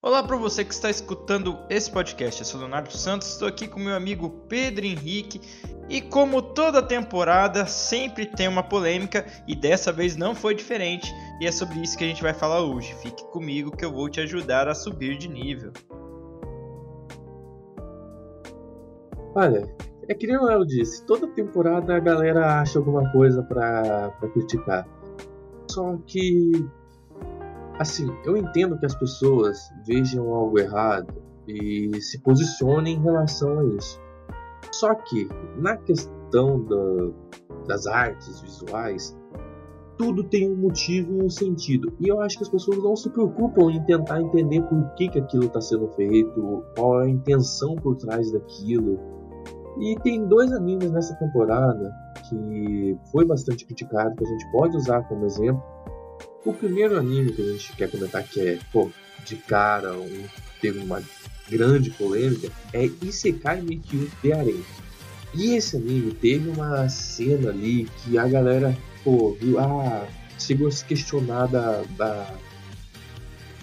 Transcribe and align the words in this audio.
Olá 0.00 0.22
para 0.22 0.36
você 0.36 0.64
que 0.64 0.72
está 0.72 0.88
escutando 0.88 1.58
esse 1.68 1.90
podcast. 1.90 2.40
Eu 2.40 2.46
sou 2.46 2.60
Leonardo 2.60 2.96
Santos, 2.96 3.32
estou 3.32 3.48
aqui 3.48 3.66
com 3.66 3.80
meu 3.80 3.96
amigo 3.96 4.30
Pedro 4.48 4.86
Henrique 4.86 5.40
e 5.88 6.00
como 6.00 6.40
toda 6.40 6.80
temporada 6.80 7.66
sempre 7.66 8.24
tem 8.24 8.46
uma 8.46 8.62
polêmica 8.62 9.26
e 9.48 9.56
dessa 9.56 9.90
vez 9.90 10.16
não 10.16 10.36
foi 10.36 10.54
diferente 10.54 11.12
e 11.40 11.48
é 11.48 11.50
sobre 11.50 11.80
isso 11.80 11.98
que 11.98 12.04
a 12.04 12.06
gente 12.06 12.22
vai 12.22 12.32
falar 12.32 12.60
hoje. 12.60 12.94
Fique 13.02 13.24
comigo 13.32 13.76
que 13.76 13.84
eu 13.84 13.90
vou 13.90 14.08
te 14.08 14.20
ajudar 14.20 14.68
a 14.68 14.74
subir 14.74 15.18
de 15.18 15.26
nível. 15.28 15.72
Olha, 19.34 19.68
é 20.08 20.14
que 20.14 20.28
nem 20.28 20.36
o 20.36 20.44
Léo 20.44 20.64
disse, 20.64 21.04
toda 21.06 21.26
temporada 21.26 21.96
a 21.96 21.98
galera 21.98 22.60
acha 22.60 22.78
alguma 22.78 23.10
coisa 23.10 23.42
para 23.42 24.12
criticar. 24.32 24.88
Só 25.68 25.98
que 26.06 26.52
Assim, 27.78 28.08
eu 28.24 28.36
entendo 28.36 28.78
que 28.78 28.86
as 28.86 28.94
pessoas 28.94 29.70
vejam 29.86 30.34
algo 30.34 30.58
errado 30.58 31.14
e 31.46 32.00
se 32.00 32.18
posicionem 32.20 32.96
em 32.96 33.02
relação 33.02 33.60
a 33.60 33.64
isso. 33.64 34.00
Só 34.72 34.94
que, 34.94 35.28
na 35.56 35.76
questão 35.76 36.64
da, 36.64 37.10
das 37.66 37.86
artes 37.86 38.40
visuais, 38.40 39.16
tudo 39.96 40.22
tem 40.24 40.50
um 40.50 40.56
motivo 40.56 41.12
e 41.14 41.24
um 41.24 41.30
sentido. 41.30 41.92
E 42.00 42.08
eu 42.08 42.20
acho 42.20 42.36
que 42.36 42.44
as 42.44 42.48
pessoas 42.48 42.78
não 42.78 42.96
se 42.96 43.10
preocupam 43.10 43.70
em 43.70 43.82
tentar 43.84 44.20
entender 44.20 44.60
por 44.62 44.94
que, 44.94 45.08
que 45.08 45.18
aquilo 45.18 45.44
está 45.44 45.60
sendo 45.60 45.88
feito, 45.88 46.64
qual 46.76 47.02
é 47.02 47.06
a 47.06 47.08
intenção 47.08 47.74
por 47.76 47.96
trás 47.96 48.30
daquilo. 48.30 48.98
E 49.80 49.96
tem 50.02 50.26
dois 50.26 50.52
animes 50.52 50.90
nessa 50.90 51.14
temporada 51.16 51.92
que 52.28 52.96
foi 53.10 53.24
bastante 53.24 53.64
criticado, 53.64 54.14
que 54.16 54.24
a 54.24 54.28
gente 54.28 54.50
pode 54.52 54.76
usar 54.76 55.02
como 55.08 55.24
exemplo, 55.24 55.62
o 56.44 56.52
primeiro 56.52 56.96
anime 56.98 57.32
que 57.32 57.42
a 57.42 57.52
gente 57.52 57.72
quer 57.74 57.90
comentar, 57.90 58.22
que 58.24 58.40
é, 58.40 58.58
pô, 58.72 58.90
de 59.24 59.36
cara, 59.36 59.92
um, 59.92 60.24
teve 60.60 60.78
uma 60.78 61.02
grande 61.48 61.90
polêmica, 61.90 62.50
é 62.72 62.90
Isekai 63.02 63.60
Mikyu 63.60 64.10
de 64.22 64.32
Arena. 64.32 64.64
E 65.34 65.54
esse 65.54 65.76
anime 65.76 66.12
teve 66.14 66.48
uma 66.48 66.88
cena 66.88 67.50
ali 67.50 67.84
que 67.98 68.16
a 68.18 68.26
galera, 68.26 68.76
pô, 69.04 69.36
viu, 69.40 69.58
ah, 69.58 70.06
chegou 70.38 70.68
a 70.68 70.72
se 70.72 70.84
questionar 70.84 71.46
da, 71.46 71.82
da 71.96 72.34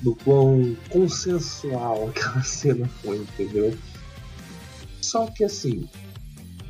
do 0.02 0.16
quão 0.16 0.75
consensual 0.89 2.09
aquela 2.16 2.44
cena 2.44 2.88
foi, 3.02 3.17
entendeu? 3.17 3.75
Só 5.02 5.27
que 5.27 5.44
assim, 5.44 5.88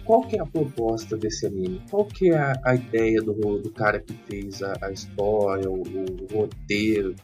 qual 0.06 0.22
que 0.22 0.38
é 0.38 0.42
a 0.42 0.46
proposta 0.46 1.18
desse 1.18 1.48
anime? 1.48 1.82
Qual 1.90 2.06
que 2.06 2.30
é 2.30 2.38
a, 2.38 2.54
a 2.64 2.76
ideia 2.76 3.22
do, 3.22 3.34
do 3.58 3.72
cara 3.72 4.00
que 4.00 4.14
fez 4.28 4.62
a, 4.62 4.78
a 4.84 4.92
história, 4.92 5.70
o, 5.70 5.82
o, 5.82 6.28
roteiro? 6.32 7.16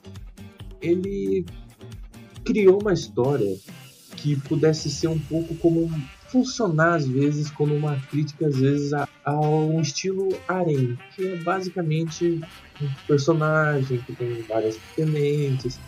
Ele 0.82 1.46
criou 2.44 2.82
uma 2.82 2.92
história 2.92 3.56
que 4.18 4.36
pudesse 4.36 4.90
ser 4.90 5.08
um 5.08 5.20
pouco 5.20 5.56
como 5.56 5.90
funcionar 6.28 6.96
às 6.96 7.08
vezes 7.08 7.52
como 7.52 7.76
uma 7.76 7.96
crítica 8.10 8.48
às 8.48 8.58
vezes 8.58 8.94
a, 8.94 9.08
a 9.24 9.40
um 9.40 9.80
estilo 9.80 10.30
harem, 10.48 10.98
que 11.16 11.28
é 11.28 11.36
basicamente 11.38 12.42
um 12.82 12.90
personagem 13.08 14.00
que 14.00 14.16
tem 14.16 14.42
várias 14.44 14.78
tenentes. 14.96 15.80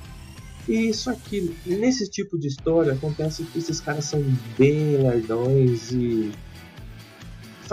E 0.68 0.94
só 0.94 1.14
que 1.14 1.54
nesse 1.66 2.10
tipo 2.10 2.38
de 2.38 2.48
história 2.48 2.94
acontece 2.94 3.44
que 3.44 3.60
esses 3.60 3.82
caras 3.82 4.06
são 4.06 4.24
bem 4.58 4.98
lardões 4.98 5.92
e 5.92 6.32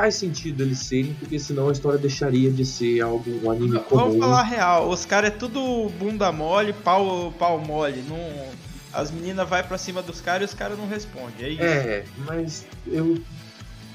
faz 0.00 0.14
sentido 0.14 0.62
eles 0.62 0.78
serem, 0.78 1.12
porque 1.14 1.38
senão 1.38 1.68
a 1.68 1.72
história 1.72 1.98
deixaria 1.98 2.50
de 2.50 2.64
ser 2.64 3.02
algo, 3.02 3.24
um 3.44 3.50
anime 3.50 3.78
comum. 3.80 4.04
Vamos 4.04 4.18
falar 4.18 4.42
real, 4.44 4.88
os 4.88 5.04
caras 5.04 5.30
é 5.30 5.34
tudo 5.34 5.90
bunda 5.98 6.32
mole, 6.32 6.72
pau, 6.72 7.30
pau 7.38 7.58
mole. 7.58 8.02
Não, 8.08 8.18
as 8.94 9.10
meninas 9.10 9.46
vai 9.46 9.62
para 9.62 9.76
cima 9.76 10.00
dos 10.00 10.18
caras 10.18 10.42
e 10.42 10.54
os 10.54 10.58
caras 10.58 10.78
não 10.78 10.88
respondem. 10.88 11.44
É, 11.44 11.50
isso. 11.50 11.62
é, 11.62 12.04
mas 12.26 12.66
eu. 12.86 13.22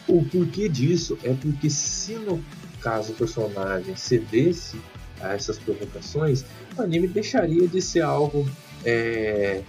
O 0.07 0.23
porquê 0.23 0.69
disso 0.69 1.17
é 1.23 1.33
porque 1.33 1.67
se 1.67 2.13
no 2.13 2.39
caso 2.79 3.11
o 3.11 3.15
personagem 3.15 3.95
cedesse 3.95 4.79
a 5.19 5.33
essas 5.33 5.57
provocações, 5.57 6.45
o 6.77 6.81
anime 6.83 7.07
deixaria 7.07 7.67
de 7.67 7.81
ser 7.81 8.01
algo 8.01 8.47
é, 8.85 9.63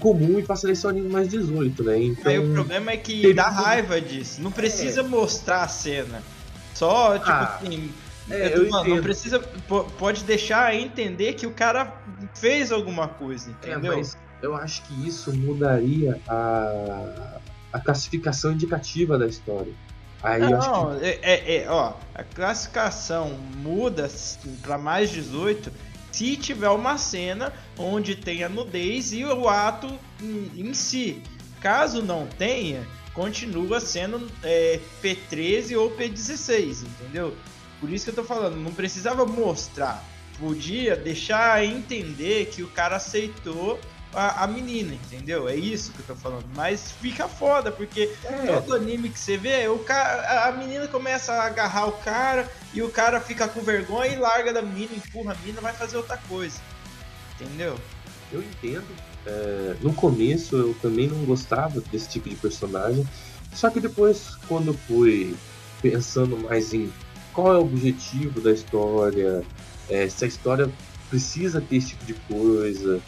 comum 0.00 0.38
e 0.38 0.42
passaria 0.42 0.72
a 0.72 0.76
ser 0.76 0.88
um 0.88 0.90
anime 0.90 1.08
mais 1.08 1.28
18, 1.28 1.84
né? 1.84 1.98
Então, 2.02 2.32
Aí 2.32 2.38
o 2.38 2.52
problema 2.52 2.90
é 2.90 2.96
que 2.96 3.32
dá 3.32 3.48
raiva 3.48 4.00
disso. 4.00 4.42
Não 4.42 4.50
precisa 4.50 5.00
é. 5.00 5.04
mostrar 5.04 5.62
a 5.62 5.68
cena. 5.68 6.22
Só, 6.74 7.18
tipo 7.18 7.30
ah, 7.30 7.58
assim. 7.62 7.92
É, 8.28 8.56
eu 8.56 8.68
mano, 8.70 8.96
não 8.96 9.02
precisa. 9.02 9.38
Pode 9.98 10.24
deixar 10.24 10.74
entender 10.74 11.34
que 11.34 11.46
o 11.46 11.50
cara 11.50 11.92
fez 12.34 12.72
alguma 12.72 13.06
coisa, 13.06 13.50
é, 13.50 13.52
entendeu? 13.52 13.92
É, 13.92 13.96
mas 13.96 14.16
eu 14.42 14.54
acho 14.54 14.82
que 14.82 15.06
isso 15.06 15.32
mudaria 15.32 16.20
a, 16.28 17.38
a 17.72 17.80
classificação 17.80 18.52
indicativa 18.52 19.18
da 19.18 19.26
história. 19.26 19.72
Aí 20.22 20.40
não, 20.40 20.50
não 20.50 20.98
que... 20.98 21.06
é, 21.06 21.18
é, 21.22 21.56
é, 21.56 21.70
ó, 21.70 21.94
a 22.14 22.22
classificação 22.22 23.38
muda 23.56 24.08
para 24.62 24.76
mais 24.76 25.10
18 25.10 25.72
se 26.12 26.36
tiver 26.36 26.68
uma 26.70 26.98
cena 26.98 27.52
onde 27.78 28.14
tenha 28.14 28.48
nudez 28.48 29.12
e 29.12 29.24
o 29.24 29.48
ato 29.48 29.98
em, 30.20 30.50
em 30.56 30.74
si. 30.74 31.22
Caso 31.60 32.02
não 32.02 32.26
tenha, 32.26 32.86
continua 33.12 33.80
sendo 33.80 34.30
é, 34.42 34.80
P13 35.02 35.78
ou 35.78 35.90
P16, 35.90 36.82
entendeu? 36.82 37.36
Por 37.80 37.90
isso 37.90 38.04
que 38.04 38.10
eu 38.10 38.14
tô 38.14 38.24
falando, 38.24 38.56
não 38.56 38.72
precisava 38.72 39.24
mostrar. 39.24 40.04
Podia 40.38 40.96
deixar 40.96 41.64
entender 41.64 42.46
que 42.46 42.62
o 42.62 42.68
cara 42.68 42.96
aceitou 42.96 43.78
a, 44.14 44.44
a, 44.44 44.46
menina, 44.46 44.94
entendeu? 44.94 45.48
É 45.48 45.54
isso 45.54 45.92
que 45.92 46.00
eu 46.00 46.06
tô 46.06 46.14
falando. 46.14 46.44
Mas 46.54 46.90
fica 46.90 47.28
foda, 47.28 47.70
porque 47.70 48.12
é. 48.24 48.46
todo 48.46 48.74
anime 48.74 49.08
que 49.08 49.18
você 49.18 49.36
vê, 49.36 49.68
o 49.68 49.78
cara, 49.78 50.48
a 50.48 50.52
menina 50.52 50.88
começa 50.88 51.32
a 51.32 51.46
agarrar 51.46 51.86
o 51.86 51.92
cara 51.92 52.50
e 52.74 52.82
o 52.82 52.88
cara 52.88 53.20
fica 53.20 53.46
com 53.48 53.60
vergonha 53.60 54.12
e 54.12 54.16
larga 54.16 54.52
da 54.52 54.62
menina, 54.62 54.90
empurra 54.94 55.32
a 55.32 55.36
menina 55.36 55.60
vai 55.60 55.72
fazer 55.72 55.96
outra 55.96 56.16
coisa. 56.28 56.58
Entendeu? 57.34 57.78
Eu 58.32 58.42
entendo. 58.42 58.86
É, 59.26 59.76
no 59.80 59.92
começo 59.92 60.56
eu 60.56 60.74
também 60.80 61.06
não 61.06 61.24
gostava 61.24 61.80
desse 61.80 62.08
tipo 62.08 62.28
de 62.28 62.36
personagem. 62.36 63.06
Só 63.52 63.70
que 63.70 63.80
depois, 63.80 64.36
quando 64.48 64.72
fui 64.72 65.36
pensando 65.82 66.36
mais 66.36 66.72
em 66.72 66.92
qual 67.32 67.54
é 67.54 67.58
o 67.58 67.62
objetivo 67.62 68.40
da 68.40 68.52
história, 68.52 69.42
é, 69.88 70.08
se 70.08 70.24
a 70.24 70.28
história 70.28 70.70
precisa 71.08 71.60
ter 71.60 71.76
esse 71.76 71.88
tipo 71.88 72.04
de 72.04 72.14
coisa, 72.14 73.00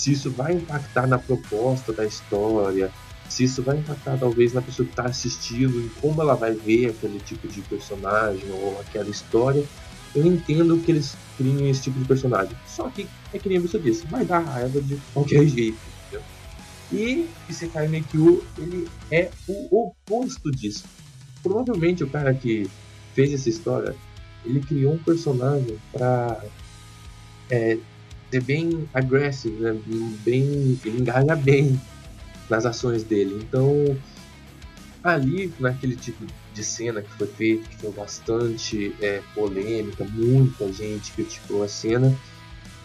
se 0.00 0.12
isso 0.12 0.30
vai 0.30 0.54
impactar 0.54 1.06
na 1.06 1.18
proposta 1.18 1.92
da 1.92 2.06
história, 2.06 2.90
se 3.28 3.44
isso 3.44 3.62
vai 3.62 3.76
impactar 3.76 4.16
talvez 4.16 4.54
na 4.54 4.62
pessoa 4.62 4.86
que 4.86 4.92
está 4.92 5.04
assistindo, 5.04 5.78
em 5.78 5.90
como 6.00 6.22
ela 6.22 6.34
vai 6.34 6.54
ver 6.54 6.86
aquele 6.86 7.20
tipo 7.20 7.46
de 7.46 7.60
personagem 7.60 8.50
ou 8.50 8.80
aquela 8.80 9.10
história, 9.10 9.62
eu 10.14 10.24
entendo 10.24 10.78
que 10.78 10.90
eles 10.90 11.14
criem 11.36 11.68
esse 11.68 11.82
tipo 11.82 11.98
de 11.98 12.06
personagem. 12.06 12.56
Só 12.66 12.88
que, 12.88 13.06
é 13.30 13.38
que 13.38 13.46
nem 13.50 13.58
você 13.58 13.78
disse, 13.78 14.06
vai 14.06 14.24
dar 14.24 14.38
raiva 14.38 14.80
de 14.80 14.96
qualquer 15.12 15.46
jeito. 15.46 15.76
Entendeu? 16.06 16.22
E 16.90 17.28
Isekai 17.46 17.86
Mekyu, 17.86 18.42
ele 18.56 18.88
é 19.10 19.30
o 19.46 19.84
oposto 19.84 20.50
disso. 20.50 20.84
Provavelmente 21.42 22.02
o 22.02 22.08
cara 22.08 22.32
que 22.32 22.70
fez 23.14 23.34
essa 23.34 23.50
história, 23.50 23.94
ele 24.46 24.60
criou 24.60 24.94
um 24.94 24.98
personagem 24.98 25.76
para 25.92 26.42
é, 27.50 27.76
ser 28.30 28.42
bem 28.42 28.88
agressivo, 28.94 29.60
né? 29.60 29.76
bem, 30.24 30.78
ele 30.84 31.00
engaja 31.00 31.34
bem 31.36 31.80
nas 32.48 32.66
ações 32.66 33.02
dele. 33.02 33.38
Então, 33.42 33.96
ali, 35.02 35.52
naquele 35.58 35.96
tipo 35.96 36.24
de 36.54 36.64
cena 36.64 37.02
que 37.02 37.10
foi 37.12 37.26
feito, 37.26 37.68
que 37.68 37.76
foi 37.76 37.92
bastante 37.92 38.94
é, 39.00 39.22
polêmica, 39.34 40.04
muita 40.04 40.72
gente 40.72 41.12
criticou 41.12 41.62
a 41.62 41.68
cena, 41.68 42.16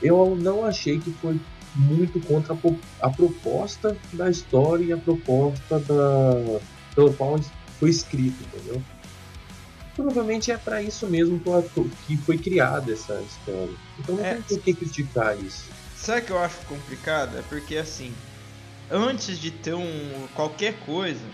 eu 0.01 0.35
não 0.35 0.65
achei 0.65 0.99
que 0.99 1.11
foi 1.13 1.39
muito 1.75 2.19
contra 2.21 2.55
a, 3.01 3.09
proposta 3.09 3.97
da 4.13 4.29
história 4.29 4.83
e 4.83 4.93
a 4.93 4.97
proposta 4.97 5.79
da, 5.79 6.59
pelo 6.93 7.13
qual 7.13 7.39
foi 7.79 7.89
escrito, 7.89 8.35
entendeu? 8.43 8.81
Provavelmente 9.95 10.51
é 10.51 10.57
para 10.57 10.81
isso 10.81 11.07
mesmo 11.07 11.41
que 12.05 12.17
foi 12.17 12.37
criada 12.37 12.91
essa 12.91 13.21
história. 13.21 13.73
Então 13.99 14.15
não 14.15 14.25
é, 14.25 14.33
tem 14.33 14.43
por 14.43 14.59
que 14.59 14.73
criticar 14.73 15.39
isso. 15.39 15.69
Sabe 15.95 16.21
o 16.21 16.25
que 16.25 16.31
eu 16.31 16.39
acho 16.39 16.57
complicado? 16.67 17.37
É 17.37 17.41
porque 17.43 17.77
assim, 17.77 18.13
antes 18.91 19.39
de 19.39 19.49
ter 19.51 19.73
um 19.73 20.27
qualquer 20.35 20.73
coisa, 20.85 21.25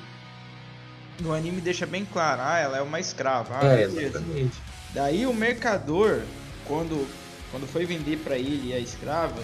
o 1.23 1.33
anime 1.33 1.59
deixa 1.59 1.85
bem 1.85 2.05
claro, 2.05 2.41
ah, 2.43 2.57
ela 2.57 2.77
é 2.77 2.81
uma 2.81 2.99
escrava. 2.99 3.59
Ah, 3.59 3.73
é, 3.73 3.83
exatamente. 3.83 4.57
Daí 4.93 5.25
o 5.25 5.33
mercador, 5.33 6.21
quando, 6.65 7.07
quando 7.49 7.67
foi 7.67 7.85
vender 7.85 8.17
para 8.17 8.37
ele 8.37 8.73
a 8.73 8.79
escrava, 8.79 9.43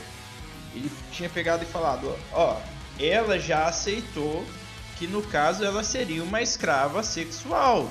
ele 0.75 0.91
tinha 1.11 1.29
pegado 1.29 1.63
e 1.63 1.65
falado, 1.65 2.15
ó, 2.31 2.59
ela 2.99 3.39
já 3.39 3.67
aceitou 3.67 4.45
que 4.97 5.07
no 5.07 5.21
caso 5.21 5.63
ela 5.63 5.83
seria 5.83 6.23
uma 6.23 6.41
escrava 6.41 7.03
sexual 7.03 7.89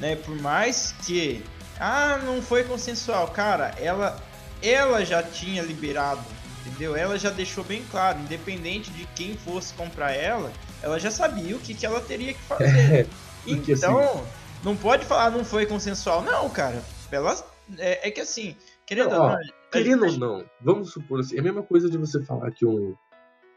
né? 0.00 0.16
Por 0.16 0.36
mais 0.40 0.94
que 1.04 1.44
ah, 1.78 2.20
não 2.24 2.40
foi 2.40 2.64
consensual, 2.64 3.28
cara, 3.28 3.74
ela 3.78 4.16
ela 4.62 5.04
já 5.04 5.22
tinha 5.22 5.62
liberado 5.62 6.24
entendeu? 6.66 6.96
Ela 6.96 7.18
já 7.18 7.30
deixou 7.30 7.62
bem 7.62 7.84
claro, 7.90 8.18
independente 8.20 8.90
de 8.90 9.04
quem 9.14 9.36
fosse 9.36 9.74
comprar 9.74 10.12
ela, 10.12 10.50
ela 10.82 10.98
já 10.98 11.10
sabia 11.10 11.56
o 11.56 11.60
que, 11.60 11.74
que 11.74 11.84
ela 11.84 12.00
teria 12.00 12.32
que 12.34 12.40
fazer. 12.40 13.06
É, 13.46 13.50
então, 13.50 14.00
assim... 14.00 14.22
não 14.64 14.74
pode 14.74 15.04
falar 15.04 15.30
não 15.30 15.44
foi 15.44 15.66
consensual. 15.66 16.22
Não, 16.22 16.48
cara. 16.48 16.82
Ela, 17.12 17.36
é, 17.76 18.08
é 18.08 18.10
que 18.10 18.22
assim, 18.22 18.56
querendo 18.86 19.12
ou 19.12 19.28
não. 19.28 19.36
Querendo 19.70 20.06
ou 20.06 20.18
não, 20.18 20.44
vamos 20.62 20.92
supor 20.92 21.20
assim, 21.20 21.36
é 21.36 21.40
a 21.40 21.42
mesma 21.42 21.62
coisa 21.62 21.90
de 21.90 21.98
você 21.98 22.24
falar 22.24 22.50
que 22.52 22.64
um, 22.64 22.94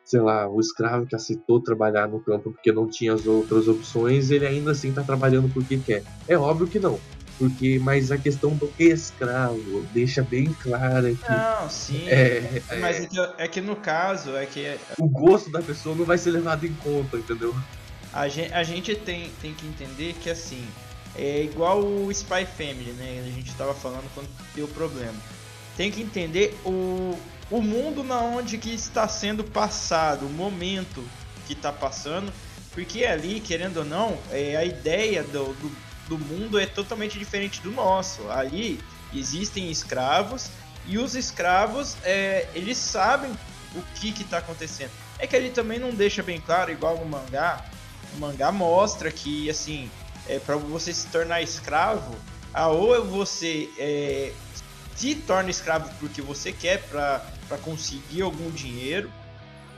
sei 0.08 0.22
lá, 0.22 0.48
o 0.48 0.62
escravo 0.62 1.06
que 1.06 1.16
aceitou 1.16 1.62
trabalhar 1.62 2.08
no 2.08 2.22
campo 2.22 2.52
porque 2.54 2.72
não 2.72 2.88
tinha 2.88 3.14
as 3.14 3.28
outras 3.28 3.68
opções, 3.68 4.32
ele 4.32 4.48
ainda 4.48 4.72
assim 4.72 4.90
está 4.90 5.04
trabalhando 5.04 5.50
porque 5.50 5.78
quer. 5.78 6.02
É 6.30 6.38
óbvio 6.38 6.66
que 6.66 6.80
não. 6.80 6.98
Porque, 7.38 7.78
mas 7.84 8.10
a 8.10 8.18
questão 8.18 8.52
do 8.56 8.74
escravo 8.80 9.86
deixa 9.94 10.24
bem 10.24 10.46
clara 10.46 11.14
que. 11.14 11.30
Não, 11.30 11.70
sim. 11.70 12.08
É, 12.08 12.64
é, 12.70 12.80
mas 12.80 13.02
é, 13.02 13.06
que, 13.06 13.20
é 13.38 13.48
que 13.50 13.62
no 13.62 13.76
caso, 13.76 14.36
é 14.36 14.46
que. 14.46 14.78
O 14.98 15.10
gosto 15.10 15.52
da 15.52 15.62
pessoa 15.62 15.94
não 15.94 16.06
vai 16.06 16.18
ser 16.18 16.32
levado 16.32 16.66
em 16.66 16.74
conta, 16.76 17.18
entendeu? 17.18 17.54
A 18.14 18.30
gente, 18.30 18.54
a 18.54 18.64
gente 18.64 18.96
tem, 18.96 19.30
tem 19.42 19.54
que 19.54 19.68
entender 19.68 20.14
que 20.14 20.30
assim. 20.30 20.66
É 21.16 21.44
igual 21.44 21.84
o 21.84 22.12
Spy 22.12 22.46
Family, 22.46 22.92
né? 22.92 23.24
A 23.28 23.32
gente 23.32 23.50
estava 23.50 23.74
falando 23.74 24.10
quando 24.14 24.30
deu 24.56 24.68
problema. 24.70 25.16
Tem 25.76 25.92
que 25.92 26.02
entender 26.02 26.58
o, 26.66 27.18
o 27.50 27.62
mundo 27.62 28.04
na 28.04 28.20
onde 28.20 28.58
que 28.58 28.74
está 28.74 29.08
sendo 29.08 29.44
passado, 29.44 30.26
o 30.26 30.30
momento 30.30 31.04
que 31.46 31.54
está 31.54 31.72
passando, 31.72 32.32
porque 32.74 33.06
ali, 33.06 33.40
querendo 33.40 33.78
ou 33.78 33.86
não, 33.86 34.18
é, 34.32 34.56
a 34.56 34.66
ideia 34.66 35.24
do, 35.24 35.54
do, 35.54 35.72
do 36.10 36.20
mundo 36.20 36.60
é 36.60 36.66
totalmente 36.66 37.18
diferente 37.18 37.62
do 37.62 37.72
nosso. 37.72 38.30
Ali 38.30 38.80
existem 39.14 39.72
escravos 39.72 40.50
e 40.86 40.98
os 40.98 41.16
escravos, 41.16 41.98
é, 42.04 42.48
eles 42.54 42.78
sabem 42.78 43.32
o 43.76 43.82
que 43.96 44.10
está 44.10 44.38
acontecendo. 44.38 44.92
É 45.20 45.26
que 45.26 45.36
ele 45.36 45.50
também 45.50 45.80
não 45.80 45.90
deixa 45.90 46.22
bem 46.22 46.40
claro, 46.40 46.72
igual 46.72 46.98
no 46.98 47.06
mangá. 47.06 47.66
O 48.16 48.20
mangá 48.20 48.52
mostra 48.52 49.12
que, 49.12 49.50
assim, 49.50 49.90
é, 50.28 50.40
para 50.40 50.56
você 50.56 50.94
se 50.94 51.08
tornar 51.08 51.42
escravo, 51.42 52.16
a 52.54 52.68
ou 52.68 53.04
você 53.04 53.70
é, 53.78 54.32
se 54.98 55.14
torna 55.16 55.52
escravo 55.52 55.90
porque 56.00 56.22
você 56.22 56.52
quer 56.52 56.82
para 56.90 57.58
conseguir 57.64 58.24
algum 58.24 58.50
dinheiro 58.50 59.12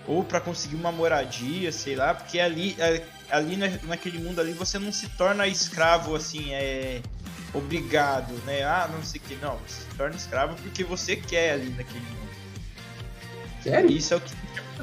ou 0.07 0.24
para 0.24 0.39
conseguir 0.39 0.75
uma 0.75 0.92
moradia, 0.92 1.71
sei 1.71 1.95
lá, 1.95 2.16
porque 2.16 2.39
ali, 2.39 2.75
é, 2.80 3.04
ali 3.30 3.57
naquele 3.83 4.18
mundo 4.18 4.39
ali 4.39 4.54
você 4.54 4.80
não 4.80 4.92
se 4.92 5.10
torna 5.10 5.45
escravo 5.45 6.16
assim, 6.16 6.54
é 6.54 7.01
obrigado, 7.54 8.33
né? 8.45 8.63
Ah, 8.63 8.89
não 8.92 9.04
sei 9.04 9.19
o 9.19 9.24
que, 9.24 9.36
não, 9.36 9.57
você 9.57 9.81
se 9.81 9.98
torna 9.98 10.16
escravo 10.16 10.56
porque 10.56 10.83
você 10.83 11.16
quer 11.16 11.54
ali 11.54 11.69
naquele 11.72 12.00
mundo. 12.00 12.30
Sério? 13.62 13.92
Isso 13.92 14.13
é 14.13 14.18
o 14.18 14.22
que 14.22 14.33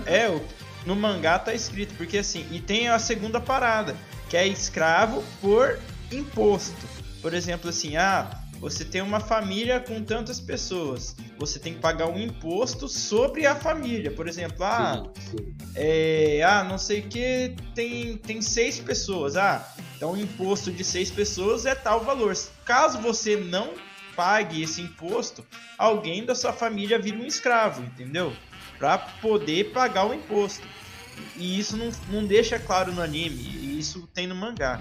é, 0.05 0.41
no 0.85 0.95
mangá 0.95 1.39
tá 1.39 1.55
escrito, 1.55 1.95
porque 1.97 2.19
assim, 2.19 2.47
e 2.51 2.61
tem 2.61 2.89
a 2.89 2.99
segunda 2.99 3.41
parada, 3.41 3.97
que 4.29 4.37
é 4.37 4.47
escravo 4.47 5.25
por 5.41 5.79
imposto. 6.13 6.87
Por 7.23 7.33
exemplo, 7.33 7.71
assim, 7.71 7.97
ah, 7.97 8.31
você 8.61 8.85
tem 8.85 9.03
uma 9.03 9.21
família 9.21 9.81
com 9.81 10.03
tantas 10.03 10.41
pessoas, 10.41 11.15
você 11.39 11.59
tem 11.59 11.75
que 11.75 11.81
pagar 11.81 12.09
um 12.09 12.19
imposto 12.19 12.89
sobre 12.89 13.47
a 13.47 13.55
família. 13.55 14.11
Por 14.11 14.27
exemplo, 14.27 14.65
ah, 14.65 15.05
sim, 15.15 15.37
sim. 15.37 15.55
É, 15.75 16.43
ah 16.43 16.65
não 16.65 16.79
sei 16.79 17.01
o 17.01 17.09
que, 17.09 17.55
tem, 17.75 18.17
tem 18.17 18.41
seis 18.41 18.79
pessoas. 18.79 19.37
Ah, 19.37 19.75
então 19.97 20.13
o 20.13 20.17
imposto 20.17 20.71
de 20.71 20.83
seis 20.83 21.11
pessoas 21.11 21.67
é 21.67 21.75
tal 21.75 22.01
valor. 22.01 22.35
Caso 22.65 22.99
você 22.99 23.37
não 23.37 23.75
pague 24.15 24.63
esse 24.63 24.81
imposto, 24.81 25.45
alguém 25.77 26.25
da 26.25 26.35
sua 26.35 26.53
família 26.53 26.99
vira 26.99 27.19
um 27.19 27.27
escravo, 27.27 27.83
entendeu? 27.83 28.33
Para 28.79 28.97
poder 28.99 29.73
pagar 29.73 30.07
o 30.07 30.15
imposto. 30.15 30.67
E 31.37 31.59
isso 31.59 31.77
não, 31.77 31.91
não 32.09 32.27
deixa 32.27 32.59
claro 32.59 32.93
no 32.93 33.03
anime, 33.03 33.43
e 33.43 33.79
isso 33.79 34.09
tem 34.15 34.27
no 34.27 34.35
mangá. 34.35 34.81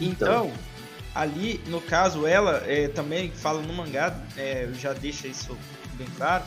Então, 0.00 0.46
então 0.46 0.65
ali, 1.16 1.62
no 1.68 1.80
caso, 1.80 2.26
ela 2.26 2.62
é, 2.66 2.88
também 2.88 3.30
fala 3.30 3.62
no 3.62 3.72
mangá, 3.72 4.14
é, 4.36 4.68
já 4.78 4.92
deixa 4.92 5.26
isso 5.26 5.56
bem 5.94 6.06
claro, 6.16 6.44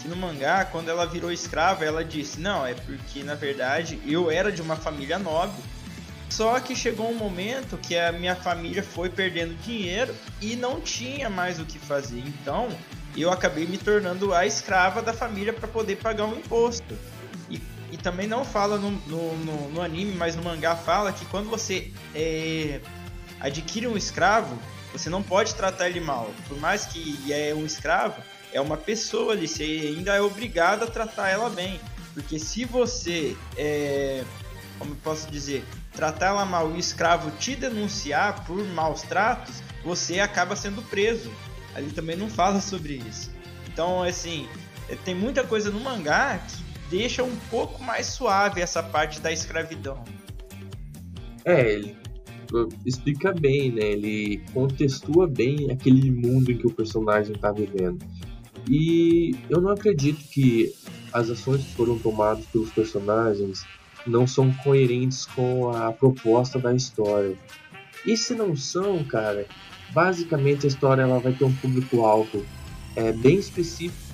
que 0.00 0.06
no 0.06 0.14
mangá, 0.16 0.66
quando 0.66 0.90
ela 0.90 1.06
virou 1.06 1.32
escrava, 1.32 1.84
ela 1.84 2.04
disse: 2.04 2.38
Não, 2.38 2.66
é 2.66 2.74
porque 2.74 3.22
na 3.22 3.34
verdade 3.34 3.98
eu 4.06 4.30
era 4.30 4.52
de 4.52 4.60
uma 4.60 4.76
família 4.76 5.18
nobre, 5.18 5.56
só 6.28 6.60
que 6.60 6.76
chegou 6.76 7.10
um 7.10 7.14
momento 7.14 7.78
que 7.78 7.96
a 7.96 8.12
minha 8.12 8.34
família 8.34 8.82
foi 8.82 9.08
perdendo 9.08 9.54
dinheiro 9.62 10.14
e 10.40 10.56
não 10.56 10.80
tinha 10.80 11.30
mais 11.30 11.58
o 11.58 11.64
que 11.64 11.78
fazer. 11.78 12.18
Então 12.18 12.68
eu 13.16 13.30
acabei 13.30 13.66
me 13.66 13.78
tornando 13.78 14.34
a 14.34 14.44
escrava 14.46 15.00
da 15.00 15.12
família 15.12 15.52
para 15.52 15.68
poder 15.68 15.96
pagar 15.96 16.24
o 16.24 16.34
um 16.34 16.38
imposto. 16.38 16.98
E, 17.48 17.62
e 17.90 17.96
também 17.96 18.26
não 18.26 18.44
fala 18.44 18.76
no, 18.76 18.90
no, 18.90 19.36
no, 19.38 19.70
no, 19.70 19.82
anime, 19.82 20.14
mas 20.14 20.34
no 20.34 20.42
mangá 20.42 20.74
fala 20.74 21.12
que 21.12 21.24
quando 21.26 21.48
você 21.48 21.92
é, 22.14 22.80
adquire 23.42 23.86
um 23.86 23.96
escravo, 23.96 24.56
você 24.92 25.10
não 25.10 25.22
pode 25.22 25.54
tratar 25.54 25.88
ele 25.88 26.00
mal. 26.00 26.30
Por 26.48 26.58
mais 26.58 26.86
que 26.86 27.32
é 27.32 27.54
um 27.54 27.66
escravo, 27.66 28.22
é 28.52 28.60
uma 28.60 28.76
pessoa 28.76 29.32
ali, 29.32 29.48
você 29.48 29.62
ainda 29.62 30.14
é 30.14 30.20
obrigado 30.20 30.84
a 30.84 30.86
tratar 30.86 31.28
ela 31.28 31.50
bem. 31.50 31.80
Porque 32.14 32.38
se 32.38 32.64
você, 32.64 33.36
é, 33.56 34.22
como 34.78 34.92
eu 34.92 34.96
posso 35.02 35.30
dizer, 35.30 35.64
tratar 35.92 36.26
ela 36.26 36.44
mal 36.44 36.70
e 36.70 36.74
o 36.74 36.78
escravo 36.78 37.30
te 37.32 37.56
denunciar 37.56 38.44
por 38.44 38.62
maus 38.68 39.02
tratos, 39.02 39.62
você 39.82 40.20
acaba 40.20 40.54
sendo 40.54 40.82
preso. 40.82 41.32
Ali 41.74 41.90
também 41.90 42.16
não 42.16 42.28
fala 42.28 42.60
sobre 42.60 43.02
isso. 43.08 43.30
Então, 43.66 44.02
assim, 44.02 44.46
é, 44.88 44.94
tem 44.94 45.14
muita 45.14 45.42
coisa 45.42 45.70
no 45.70 45.80
mangá 45.80 46.38
que 46.38 46.62
deixa 46.90 47.22
um 47.22 47.36
pouco 47.50 47.82
mais 47.82 48.06
suave 48.06 48.60
essa 48.60 48.82
parte 48.82 49.20
da 49.20 49.32
escravidão. 49.32 50.04
É, 51.44 51.72
ele 51.72 52.01
explica 52.84 53.32
bem, 53.32 53.72
né? 53.72 53.92
Ele 53.92 54.42
contextua 54.52 55.26
bem 55.26 55.70
aquele 55.70 56.10
mundo 56.10 56.50
em 56.50 56.58
que 56.58 56.66
o 56.66 56.72
personagem 56.72 57.34
está 57.34 57.50
vivendo. 57.52 57.98
E 58.68 59.34
eu 59.48 59.60
não 59.60 59.70
acredito 59.70 60.22
que 60.28 60.72
as 61.12 61.30
ações 61.30 61.64
que 61.64 61.74
foram 61.74 61.98
tomadas 61.98 62.44
pelos 62.46 62.70
personagens 62.70 63.64
não 64.06 64.26
são 64.26 64.52
coerentes 64.64 65.26
com 65.26 65.70
a 65.70 65.92
proposta 65.92 66.58
da 66.58 66.74
história. 66.74 67.36
E 68.06 68.16
se 68.16 68.34
não 68.34 68.56
são, 68.56 69.02
cara, 69.04 69.46
basicamente 69.92 70.66
a 70.66 70.68
história 70.68 71.02
ela 71.02 71.18
vai 71.18 71.32
ter 71.32 71.44
um 71.44 71.52
público-alvo 71.54 72.44
é, 72.96 73.12
bem 73.12 73.36
específico 73.36 74.11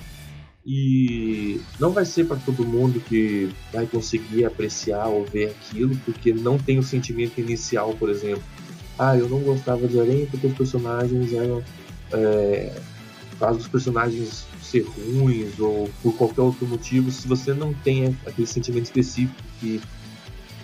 e 0.71 1.59
não 1.79 1.89
vai 1.89 2.05
ser 2.05 2.27
para 2.27 2.37
todo 2.37 2.63
mundo 2.63 2.99
que 2.99 3.49
vai 3.73 3.87
conseguir 3.87 4.45
apreciar 4.45 5.07
ou 5.07 5.25
ver 5.25 5.49
aquilo, 5.49 5.97
porque 6.05 6.31
não 6.31 6.59
tem 6.59 6.77
o 6.77 6.83
sentimento 6.83 7.39
inicial, 7.39 7.95
por 7.95 8.07
exemplo. 8.07 8.43
Ah, 8.95 9.17
eu 9.17 9.27
não 9.27 9.39
gostava 9.39 9.87
de 9.87 9.99
Aranha 9.99 10.27
porque 10.29 10.45
os 10.45 10.53
personagens 10.53 11.33
eram. 11.33 11.63
É, 12.13 12.79
caso 13.39 13.67
personagens 13.69 14.45
ser 14.61 14.81
ruins 14.81 15.59
ou 15.59 15.89
por 16.03 16.13
qualquer 16.15 16.41
outro 16.41 16.67
motivo, 16.67 17.09
se 17.09 17.27
você 17.27 17.51
não 17.51 17.73
tem 17.73 18.15
aquele 18.27 18.45
sentimento 18.45 18.85
específico 18.85 19.41
que 19.59 19.81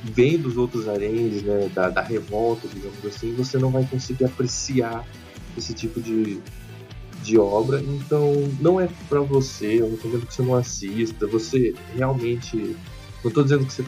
vem 0.03 0.37
dos 0.37 0.55
outros 0.55 0.87
aranhas, 0.87 1.41
né, 1.41 1.67
da, 1.73 1.89
da 1.89 2.01
revolta, 2.01 2.67
digamos 2.67 3.03
assim, 3.05 3.33
você 3.33 3.57
não 3.57 3.71
vai 3.71 3.83
conseguir 3.85 4.25
apreciar 4.25 5.03
esse 5.57 5.73
tipo 5.73 5.99
de, 6.01 6.41
de 7.25 7.37
obra, 7.37 7.81
então 7.81 8.33
não 8.59 8.79
é 8.79 8.87
para 9.09 9.19
você, 9.21 9.81
eu 9.81 9.89
não 9.89 9.97
tô 9.97 10.07
dizendo 10.07 10.25
que 10.27 10.33
você 10.33 10.41
não 10.43 10.55
assista, 10.55 11.27
você 11.27 11.73
realmente. 11.95 12.75
Não 13.23 13.31
tô 13.31 13.41
dizendo 13.41 13.65
que 13.65 13.73
você 13.73 13.85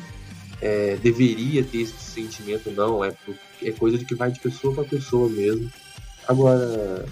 é, 0.61 0.95
deveria 0.95 1.63
ter 1.63 1.81
esse 1.81 1.93
sentimento, 1.93 2.71
não, 2.71 3.05
é, 3.05 3.13
é 3.61 3.71
coisa 3.71 3.97
de 3.97 4.05
que 4.05 4.15
vai 4.15 4.31
de 4.31 4.39
pessoa 4.39 4.73
para 4.73 4.83
pessoa 4.83 5.29
mesmo. 5.29 5.71
Agora, 6.27 7.05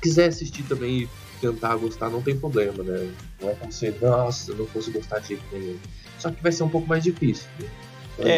quiser 0.00 0.28
assistir 0.28 0.62
também 0.62 1.02
e 1.02 1.08
tentar 1.40 1.76
gostar, 1.76 2.08
não 2.10 2.22
tem 2.22 2.38
problema, 2.38 2.82
né? 2.84 3.10
Não 3.40 3.50
é 3.50 3.54
como 3.54 3.72
se, 3.72 3.90
nossa, 4.00 4.54
não 4.54 4.66
fosse 4.66 4.92
gostar 4.92 5.18
de 5.18 5.28
jeito 5.28 5.44
nenhum. 5.52 5.76
Só 6.18 6.30
que 6.30 6.40
vai 6.42 6.52
ser 6.52 6.62
um 6.62 6.68
pouco 6.68 6.86
mais 6.86 7.02
difícil. 7.02 7.48
Né? 7.58 7.68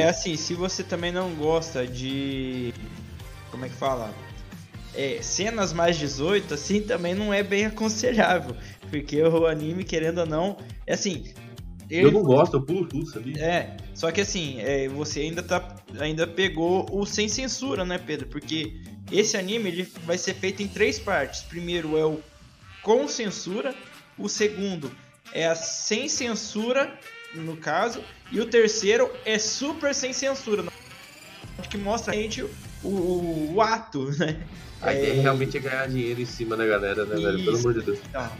É, 0.00 0.08
assim, 0.08 0.36
se 0.36 0.54
você 0.54 0.82
também 0.82 1.12
não 1.12 1.34
gosta 1.34 1.86
de. 1.86 2.72
Como 3.50 3.64
é 3.64 3.68
que 3.68 3.74
fala? 3.74 4.12
É, 4.96 5.20
cenas 5.22 5.72
mais 5.72 5.96
18, 5.98 6.54
assim, 6.54 6.80
também 6.80 7.14
não 7.14 7.32
é 7.32 7.42
bem 7.42 7.66
aconselhável. 7.66 8.56
Porque 8.90 9.22
o 9.22 9.46
anime, 9.46 9.84
querendo 9.84 10.18
ou 10.18 10.26
não, 10.26 10.56
é 10.86 10.94
assim. 10.94 11.24
Ele... 11.88 12.06
Eu 12.06 12.12
não 12.12 12.22
gosto, 12.22 12.56
eu 12.56 12.62
pulo 12.62 12.86
tudo, 12.86 13.06
sabia? 13.06 13.40
É, 13.40 13.76
só 13.94 14.10
que 14.10 14.20
assim, 14.20 14.58
é, 14.60 14.88
você 14.88 15.20
ainda, 15.20 15.42
tá, 15.42 15.76
ainda 16.00 16.26
pegou 16.26 16.86
o 16.90 17.06
sem 17.06 17.28
censura, 17.28 17.84
né, 17.84 17.96
Pedro? 17.96 18.26
Porque 18.26 18.80
esse 19.12 19.36
anime 19.36 19.68
ele 19.68 19.82
vai 20.04 20.18
ser 20.18 20.34
feito 20.34 20.62
em 20.62 20.68
três 20.68 20.98
partes. 20.98 21.42
Primeiro 21.42 21.96
é 21.96 22.04
o 22.04 22.20
com 22.82 23.06
censura, 23.06 23.74
o 24.18 24.28
segundo 24.28 24.90
é 25.32 25.46
a 25.46 25.54
sem 25.54 26.08
censura, 26.08 26.98
no 27.34 27.56
caso, 27.56 28.02
e 28.32 28.40
o 28.40 28.46
terceiro 28.46 29.10
é 29.24 29.38
super 29.38 29.94
sem 29.94 30.12
censura, 30.12 30.64
que 31.68 31.76
mostra 31.76 32.14
a 32.14 32.16
gente 32.16 32.44
o, 32.86 33.50
o, 33.50 33.54
o 33.54 33.62
ato, 33.62 34.10
né? 34.18 34.36
A 34.80 34.92
ideia 34.92 35.18
é... 35.18 35.22
realmente 35.22 35.56
é 35.56 35.60
ganhar 35.60 35.88
dinheiro 35.88 36.20
em 36.20 36.26
cima 36.26 36.56
da 36.56 36.66
galera, 36.66 37.04
né, 37.04 37.14
Isso. 37.14 37.24
velho? 37.24 37.44
Pelo 37.44 37.58
amor 37.58 37.74
de 37.74 37.82
Deus. 37.82 37.98
Então, 38.08 38.30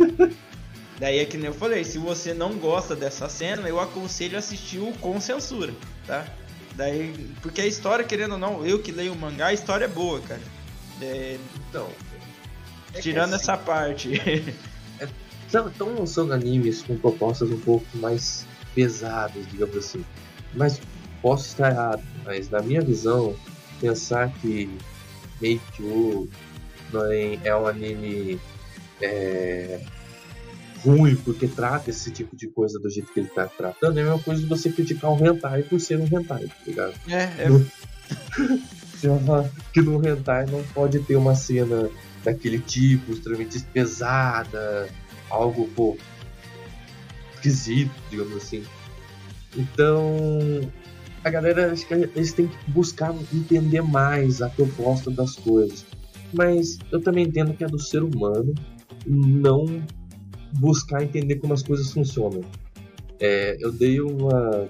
Daí 0.98 1.18
é 1.18 1.24
que 1.26 1.36
nem 1.36 1.46
eu 1.46 1.54
falei, 1.54 1.84
se 1.84 1.98
você 1.98 2.32
não 2.32 2.54
gosta 2.54 2.96
dessa 2.96 3.28
cena, 3.28 3.68
eu 3.68 3.78
aconselho 3.78 4.38
assistir 4.38 4.78
o 4.78 4.92
com 4.94 5.20
censura, 5.20 5.74
tá? 6.06 6.26
Daí, 6.74 7.12
porque 7.42 7.60
a 7.60 7.66
história, 7.66 8.04
querendo 8.04 8.32
ou 8.32 8.38
não, 8.38 8.66
eu 8.66 8.78
que 8.78 8.92
leio 8.92 9.12
o 9.12 9.16
mangá, 9.16 9.48
a 9.48 9.52
história 9.52 9.84
é 9.84 9.88
boa, 9.88 10.20
cara. 10.20 10.40
É, 11.00 11.36
Então. 11.68 11.88
é 12.94 13.00
tirando 13.00 13.34
assim, 13.34 13.42
essa 13.42 13.56
parte. 13.56 14.10
Estão 15.46 15.94
lançando 15.94 16.32
animes 16.32 16.82
com 16.82 16.98
propostas 16.98 17.50
um 17.50 17.60
pouco 17.60 17.86
mais 17.94 18.46
pesadas, 18.74 19.46
digamos 19.48 19.76
assim. 19.76 20.04
Mas 20.54 20.80
posso 21.22 21.46
estar 21.46 21.70
errado, 21.70 22.02
mas 22.24 22.50
na 22.50 22.60
minha 22.60 22.80
visão, 22.80 23.34
pensar 23.80 24.32
que 24.40 24.70
não 26.92 27.12
é, 27.12 27.38
é 27.44 27.56
um 27.56 27.66
anime 27.66 28.40
é, 29.00 29.80
ruim 30.84 31.16
porque 31.16 31.48
trata 31.48 31.90
esse 31.90 32.10
tipo 32.10 32.36
de 32.36 32.48
coisa 32.48 32.78
do 32.78 32.88
jeito 32.88 33.12
que 33.12 33.20
ele 33.20 33.28
tá 33.28 33.46
tratando, 33.46 33.98
é 33.98 34.02
a 34.02 34.04
mesma 34.04 34.22
coisa 34.22 34.42
de 34.42 34.48
você 34.48 34.70
criticar 34.70 35.10
um 35.10 35.24
hentai 35.24 35.62
por 35.62 35.80
ser 35.80 35.98
um 35.98 36.06
hentai, 36.06 36.44
tá 36.44 36.54
ligado? 36.66 36.94
é, 37.08 37.22
é, 37.22 37.48
que 39.72 39.80
no 39.80 40.06
hentai 40.06 40.46
não 40.46 40.62
pode 40.74 41.00
ter 41.00 41.16
uma 41.16 41.34
cena 41.34 41.90
daquele 42.24 42.58
tipo, 42.58 43.12
extremamente 43.12 43.60
pesada, 43.72 44.88
algo, 45.30 45.68
pô, 45.68 45.96
esquisito, 47.34 47.92
digamos 48.10 48.36
assim. 48.36 48.64
Então, 49.56 50.60
a 51.26 51.30
galera, 51.30 51.72
acho 51.72 51.84
que 51.88 51.92
eles 51.92 52.32
têm 52.32 52.46
que 52.46 52.70
buscar 52.70 53.12
entender 53.34 53.82
mais 53.82 54.40
a 54.40 54.48
proposta 54.48 55.10
das 55.10 55.34
coisas. 55.34 55.84
Mas 56.32 56.78
eu 56.92 57.00
também 57.00 57.26
entendo 57.26 57.52
que 57.52 57.64
é 57.64 57.66
do 57.66 57.80
ser 57.80 58.04
humano 58.04 58.54
não 59.04 59.84
buscar 60.52 61.02
entender 61.02 61.34
como 61.36 61.52
as 61.52 61.64
coisas 61.64 61.90
funcionam. 61.90 62.42
É, 63.18 63.56
eu 63.58 63.72
dei 63.72 64.00
uma 64.00 64.68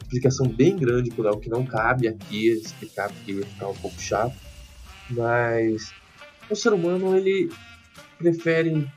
explicação 0.00 0.48
bem 0.48 0.76
grande 0.76 1.10
por 1.10 1.26
algo 1.26 1.40
que 1.40 1.50
não 1.50 1.66
cabe 1.66 2.08
aqui 2.08 2.48
explicar 2.48 3.10
porque 3.12 3.32
ia 3.32 3.44
ficar 3.44 3.68
um 3.68 3.74
pouco 3.74 4.00
chato, 4.00 4.34
mas 5.10 5.92
o 6.48 6.56
ser 6.56 6.72
humano 6.72 7.14
ele 7.14 7.50
prefere 8.16 8.90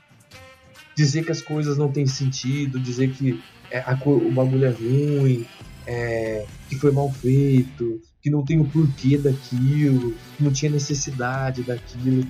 dizer 0.96 1.26
que 1.26 1.32
as 1.32 1.42
coisas 1.42 1.76
não 1.76 1.92
têm 1.92 2.06
sentido, 2.06 2.80
dizer 2.80 3.12
que 3.12 3.38
é, 3.70 3.80
a 3.80 3.98
o 4.06 4.32
bagulho 4.32 4.64
é 4.64 4.70
ruim, 4.70 5.46
é, 5.86 6.44
que 6.68 6.76
foi 6.76 6.90
mal 6.90 7.10
feito, 7.10 8.00
que 8.22 8.30
não 8.30 8.44
tem 8.44 8.60
o 8.60 8.64
porquê 8.64 9.18
daquilo, 9.18 10.14
que 10.36 10.44
não 10.44 10.52
tinha 10.52 10.70
necessidade 10.70 11.62
daquilo. 11.62 12.26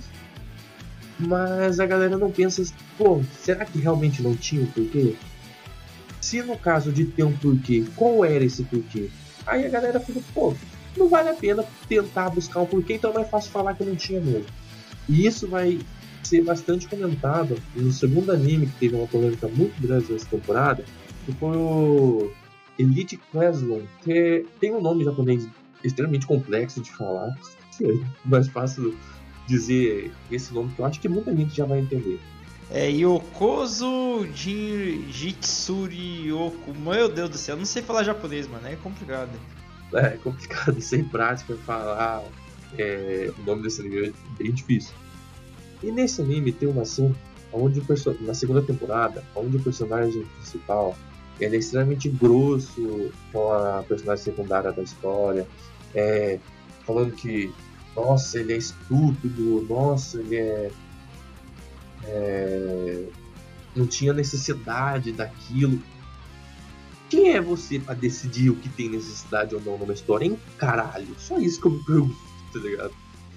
Mas 1.18 1.78
a 1.78 1.86
galera 1.86 2.16
não 2.16 2.30
pensa, 2.30 2.62
pô, 2.96 3.22
será 3.38 3.64
que 3.64 3.78
realmente 3.78 4.22
não 4.22 4.34
tinha 4.34 4.62
um 4.62 4.66
porquê? 4.66 5.14
Se 6.20 6.42
no 6.42 6.56
caso 6.56 6.90
de 6.90 7.04
ter 7.04 7.24
um 7.24 7.36
porquê, 7.36 7.84
qual 7.94 8.24
era 8.24 8.44
esse 8.44 8.62
porquê? 8.64 9.10
Aí 9.46 9.66
a 9.66 9.68
galera 9.68 10.00
fica, 10.00 10.20
pô, 10.32 10.54
não 10.96 11.08
vale 11.08 11.28
a 11.30 11.34
pena 11.34 11.64
tentar 11.88 12.30
buscar 12.30 12.60
um 12.60 12.66
porquê, 12.66 12.94
então 12.94 13.10
é 13.10 13.14
mais 13.14 13.28
fácil 13.28 13.50
falar 13.50 13.74
que 13.74 13.84
não 13.84 13.94
tinha 13.94 14.20
mesmo. 14.20 14.46
E 15.08 15.26
isso 15.26 15.48
vai 15.48 15.78
ser 16.22 16.42
bastante 16.42 16.86
comentado 16.86 17.60
no 17.74 17.92
segundo 17.92 18.30
anime 18.30 18.66
que 18.66 18.78
teve 18.78 18.94
uma 18.94 19.06
polêmica 19.06 19.48
muito 19.48 19.80
grande 19.82 20.12
nessa 20.12 20.26
temporada, 20.26 20.84
que 21.26 21.32
foi 21.32 21.56
o 21.56 22.32
Elite 22.78 23.16
Classroom, 23.30 23.82
que 24.02 24.12
é- 24.12 24.44
tem 24.60 24.74
um 24.74 24.80
nome 24.80 25.04
japonês 25.04 25.46
extremamente 25.84 26.26
complexo 26.26 26.80
de 26.80 26.90
falar, 26.92 27.28
é 27.80 27.84
mais 28.24 28.48
fácil 28.48 28.96
dizer 29.46 30.12
esse 30.30 30.54
nome 30.54 30.72
que 30.74 30.80
eu 30.80 30.84
acho 30.86 31.00
que 31.00 31.08
muita 31.08 31.34
gente 31.36 31.54
já 31.54 31.64
vai 31.66 31.80
entender. 31.80 32.18
é 32.70 32.88
Yokozo 32.90 34.26
Jitsuri 35.10 36.32
Oku. 36.32 36.74
Meu 36.74 37.08
Deus 37.08 37.30
do 37.30 37.36
céu, 37.36 37.54
eu 37.54 37.58
não 37.58 37.66
sei 37.66 37.82
falar 37.82 38.04
japonês, 38.04 38.46
mano, 38.48 38.66
é 38.66 38.76
complicado. 38.76 39.30
É 39.92 40.10
complicado, 40.18 40.78
sem 40.80 41.04
prática, 41.04 41.54
falar 41.66 42.22
é, 42.78 43.30
o 43.38 43.42
nome 43.42 43.62
desse 43.62 43.80
anime 43.80 44.08
é 44.08 44.12
bem 44.38 44.52
difícil. 44.52 44.94
E 45.82 45.90
nesse 45.90 46.22
anime 46.22 46.52
tem 46.52 46.68
uma 46.68 46.84
cena 46.84 47.14
onde 47.52 47.80
o 47.80 47.84
na 48.20 48.32
segunda 48.32 48.62
temporada, 48.62 49.22
onde 49.36 49.56
o 49.56 49.62
personagem 49.62 50.24
principal 50.38 50.96
ele 51.44 51.56
é 51.56 51.58
extremamente 51.58 52.08
grosso 52.08 53.10
com 53.32 53.52
a 53.52 53.84
personagem 53.86 54.24
secundária 54.24 54.72
da 54.72 54.82
história, 54.82 55.46
é, 55.94 56.38
falando 56.84 57.12
que 57.12 57.52
nossa, 57.94 58.38
ele 58.38 58.54
é 58.54 58.56
estúpido, 58.56 59.66
nossa, 59.68 60.18
ele 60.18 60.36
é, 60.36 60.70
é, 62.04 63.04
não 63.76 63.86
tinha 63.86 64.12
necessidade 64.12 65.12
daquilo. 65.12 65.82
Quem 67.10 67.34
é 67.34 67.40
você 67.40 67.78
pra 67.78 67.94
decidir 67.94 68.48
o 68.48 68.56
que 68.56 68.70
tem 68.70 68.88
necessidade 68.88 69.54
ou 69.54 69.60
não 69.60 69.76
numa 69.76 69.92
história, 69.92 70.24
hein? 70.24 70.38
Caralho, 70.56 71.14
só 71.18 71.38
isso 71.38 71.60
que 71.60 71.66
eu 71.66 71.72
me 71.72 71.84
pergunto, 71.84 72.16
tá 72.52 72.58
ligado? 72.60 72.94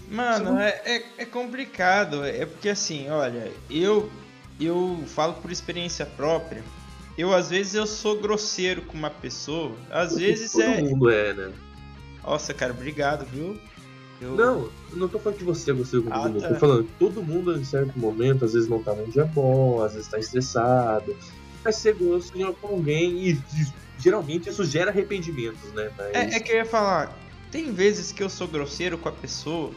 Mano, 0.09 0.57
é, 0.57 0.81
é, 0.85 1.03
é 1.17 1.25
complicado. 1.25 2.24
É 2.24 2.45
porque 2.45 2.69
assim, 2.69 3.09
olha, 3.09 3.51
eu 3.69 4.09
eu 4.59 5.03
falo 5.07 5.33
por 5.33 5.51
experiência 5.51 6.05
própria. 6.05 6.63
Eu 7.17 7.34
às 7.34 7.50
vezes 7.50 7.75
eu 7.75 7.88
sou 7.88 8.19
grosseiro 8.19 8.81
com 8.81 8.98
uma 8.98 9.10
pessoa. 9.10 9.74
Às 9.89 10.15
vezes 10.17 10.51
Todo 10.51 10.63
é. 10.63 10.81
mundo 10.81 11.10
é, 11.10 11.34
né? 11.34 11.51
Nossa, 12.24 12.53
cara, 12.53 12.74
obrigado, 12.74 13.25
viu? 13.25 13.57
Eu... 14.19 14.36
Não, 14.36 14.69
não 14.93 15.07
tô 15.07 15.19
falando 15.19 15.38
que 15.38 15.43
você 15.43 15.72
é 15.72 15.74
você 15.74 16.00
com 16.01 16.12
Ah, 16.12 16.22
todo 16.24 16.31
mundo. 16.34 16.41
tá. 16.41 16.48
Tô 16.50 16.55
falando 16.55 16.84
que 16.86 16.91
todo 16.98 17.24
mundo 17.24 17.57
em 17.57 17.63
certo 17.63 17.98
momento, 18.00 18.45
às 18.45 18.53
vezes 18.53 18.67
não 18.67 18.81
tá 18.81 18.93
num 18.93 19.10
dia 19.10 19.25
bom, 19.25 19.81
às 19.84 19.93
vezes 19.93 20.07
tá 20.07 20.17
estressado. 20.17 21.15
Vai 21.63 21.74
ser 21.74 21.95
grosso 21.95 22.31
com 22.62 22.67
alguém 22.67 23.29
e, 23.29 23.31
e 23.31 23.67
geralmente 24.00 24.50
isso 24.50 24.63
gera 24.65 24.91
arrependimentos, 24.91 25.72
né? 25.74 25.91
Mas 25.98 26.07
É, 26.15 26.36
é 26.36 26.39
que 26.39 26.51
eu 26.51 26.55
ia 26.57 26.65
falar, 26.65 27.17
tem 27.51 27.72
vezes 27.72 28.12
que 28.12 28.22
eu 28.24 28.29
sou 28.29 28.48
grosseiro 28.48 28.98
com 28.98 29.10
a 29.10 29.12
pessoa 29.12 29.72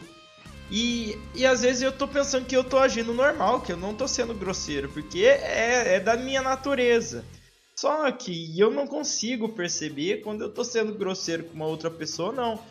e, 0.71 1.17
e 1.33 1.45
às 1.45 1.61
vezes 1.61 1.81
eu 1.81 1.91
tô 1.91 2.07
pensando 2.07 2.45
que 2.45 2.55
eu 2.55 2.63
tô 2.63 2.77
agindo 2.77 3.13
normal, 3.13 3.61
que 3.61 3.71
eu 3.71 3.77
não 3.77 3.93
tô 3.93 4.07
sendo 4.07 4.33
grosseiro, 4.33 4.89
porque 4.89 5.23
é, 5.23 5.95
é 5.95 5.99
da 5.99 6.15
minha 6.15 6.41
natureza. 6.41 7.23
Só 7.75 8.11
que 8.11 8.59
eu 8.59 8.69
não 8.69 8.85
consigo 8.85 9.49
perceber 9.49 10.21
quando 10.21 10.41
eu 10.41 10.49
tô 10.49 10.65
sendo 10.65 10.93
grosseiro 10.93 11.45
com 11.45 11.53
uma 11.53 11.65
outra 11.65 11.89
pessoa, 11.89 12.31
não. 12.31 12.57
você 12.57 12.61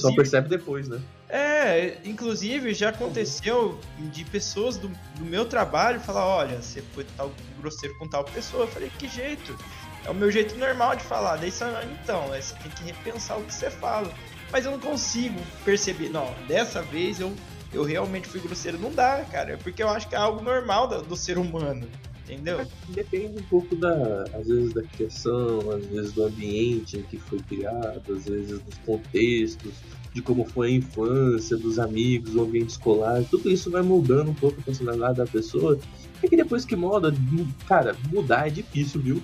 só 0.00 0.10
Inclusive, 0.10 0.16
percebe 0.16 0.48
depois, 0.48 0.86
né? 0.86 1.00
é, 1.30 1.96
inclusive 2.04 2.74
já 2.74 2.90
aconteceu 2.90 3.80
de 3.98 4.24
pessoas 4.24 4.76
do, 4.76 4.88
do 5.16 5.24
meu 5.24 5.46
trabalho 5.46 6.00
falar, 6.00 6.26
olha, 6.26 6.60
você 6.60 6.82
foi 6.92 7.04
tal 7.16 7.32
grosseiro 7.58 7.96
com 7.98 8.06
tal 8.08 8.24
pessoa. 8.24 8.64
Eu 8.64 8.68
falei, 8.68 8.90
que 8.98 9.08
jeito? 9.08 9.56
É 10.04 10.10
o 10.10 10.14
meu 10.14 10.30
jeito 10.30 10.56
normal 10.56 10.96
de 10.96 11.04
falar. 11.04 11.36
Daí 11.36 11.50
você, 11.50 11.64
então, 12.02 12.34
é, 12.34 12.40
você 12.40 12.54
tem 12.56 12.70
que 12.72 12.84
repensar 12.84 13.38
o 13.38 13.44
que 13.44 13.54
você 13.54 13.70
fala. 13.70 14.12
Mas 14.52 14.64
eu 14.64 14.72
não 14.72 14.80
consigo 14.80 15.38
perceber. 15.64 16.08
Não, 16.08 16.34
dessa 16.48 16.82
vez 16.82 17.20
eu, 17.20 17.32
eu 17.72 17.84
realmente 17.84 18.28
fui 18.28 18.40
grosseiro. 18.40 18.78
Não 18.78 18.92
dá, 18.92 19.24
cara. 19.30 19.58
Porque 19.62 19.82
eu 19.82 19.88
acho 19.88 20.08
que 20.08 20.14
é 20.14 20.18
algo 20.18 20.42
normal 20.42 20.88
do, 20.88 21.02
do 21.02 21.16
ser 21.16 21.38
humano. 21.38 21.86
Entendeu? 22.24 22.64
Depende 22.90 23.38
um 23.40 23.42
pouco 23.42 23.74
da, 23.74 24.22
às 24.34 24.46
vezes 24.46 24.72
da 24.72 24.82
criação, 24.84 25.68
às 25.72 25.84
vezes 25.86 26.12
do 26.12 26.24
ambiente 26.24 26.96
em 26.96 27.02
que 27.02 27.18
foi 27.18 27.40
criado, 27.40 28.02
às 28.12 28.24
vezes 28.26 28.60
dos 28.60 28.78
contextos, 28.86 29.72
de 30.14 30.22
como 30.22 30.44
foi 30.44 30.68
a 30.68 30.70
infância, 30.76 31.56
dos 31.56 31.80
amigos, 31.80 32.36
o 32.36 32.42
ambiente 32.42 32.70
escolar, 32.70 33.24
tudo 33.28 33.50
isso 33.50 33.68
vai 33.68 33.82
mudando 33.82 34.30
um 34.30 34.34
pouco 34.34 34.60
a 34.60 34.62
personalidade 34.62 35.18
da 35.18 35.26
pessoa. 35.26 35.76
É 36.22 36.28
que 36.28 36.36
depois 36.36 36.64
que 36.64 36.76
muda, 36.76 37.10
mu- 37.10 37.48
cara, 37.66 37.96
mudar 38.12 38.46
é 38.46 38.50
difícil, 38.50 39.00
viu? 39.00 39.20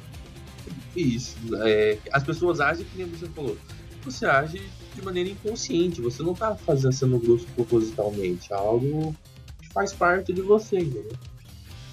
É 0.66 0.70
difícil. 0.70 1.36
É, 1.64 1.98
as 2.12 2.24
pessoas 2.24 2.58
agem 2.58 2.84
que 2.86 2.98
nem 2.98 3.06
você 3.06 3.26
falou. 3.28 3.56
Você 4.04 4.26
age 4.26 4.60
de 4.96 5.02
maneira 5.04 5.28
inconsciente, 5.30 6.00
você 6.00 6.22
não 6.22 6.34
tá 6.34 6.54
fazendo 6.56 6.92
sendo 6.92 7.18
grosso 7.18 7.46
propositalmente, 7.54 8.52
é 8.52 8.56
algo 8.56 9.14
que 9.60 9.68
faz 9.72 9.92
parte 9.92 10.32
de 10.32 10.40
você, 10.42 10.78
entendeu? 10.78 11.12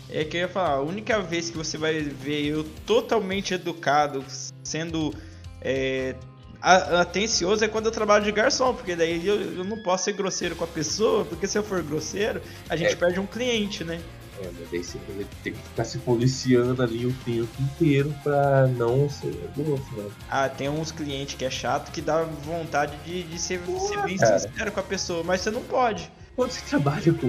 É 0.09 0.23
que 0.23 0.37
eu 0.37 0.41
ia 0.41 0.47
falar, 0.47 0.75
a 0.75 0.81
única 0.81 1.21
vez 1.21 1.49
que 1.49 1.57
você 1.57 1.77
vai 1.77 1.99
ver 2.01 2.45
eu 2.45 2.63
totalmente 2.85 3.53
educado, 3.53 4.23
sendo 4.63 5.13
é, 5.61 6.15
atencioso 6.61 7.63
é 7.65 7.67
quando 7.67 7.87
eu 7.87 7.91
trabalho 7.91 8.23
de 8.23 8.31
garçom, 8.31 8.73
porque 8.73 8.95
daí 8.95 9.25
eu, 9.25 9.35
eu 9.41 9.63
não 9.63 9.81
posso 9.83 10.05
ser 10.05 10.13
grosseiro 10.13 10.55
com 10.55 10.63
a 10.63 10.67
pessoa, 10.67 11.25
porque 11.25 11.47
se 11.47 11.57
eu 11.57 11.63
for 11.63 11.81
grosseiro, 11.83 12.41
a 12.69 12.75
gente 12.75 12.93
É. 12.93 12.95
perde 12.95 13.19
um 13.19 13.25
cliente, 13.25 13.83
né? 13.83 14.01
É, 14.39 14.49
mas 14.57 14.69
daí 14.71 14.83
você 14.83 14.99
tem 15.43 15.53
que 15.53 15.59
ficar 15.59 15.83
se 15.85 15.99
policiando 15.99 16.81
ali 16.81 17.05
o 17.05 17.13
tempo 17.23 17.49
inteiro 17.61 18.13
pra 18.23 18.67
não 18.67 19.07
ser 19.09 19.31
grosso, 19.55 19.95
né? 19.95 20.09
Ah, 20.29 20.49
tem 20.49 20.69
uns 20.69 20.91
clientes 20.91 21.35
que 21.35 21.45
é 21.45 21.49
chato 21.49 21.91
que 21.91 22.01
dá 22.01 22.23
vontade 22.23 22.95
de, 23.05 23.23
de 23.23 23.39
ser, 23.39 23.61
ser 23.87 24.01
bem 24.01 24.17
cara. 24.17 24.39
sincero 24.39 24.71
com 24.71 24.79
a 24.79 24.83
pessoa, 24.83 25.23
mas 25.23 25.41
você 25.41 25.51
não 25.51 25.61
pode. 25.61 26.11
Quando 26.35 26.51
você 26.51 26.61
trabalha 26.65 27.13
com 27.13 27.27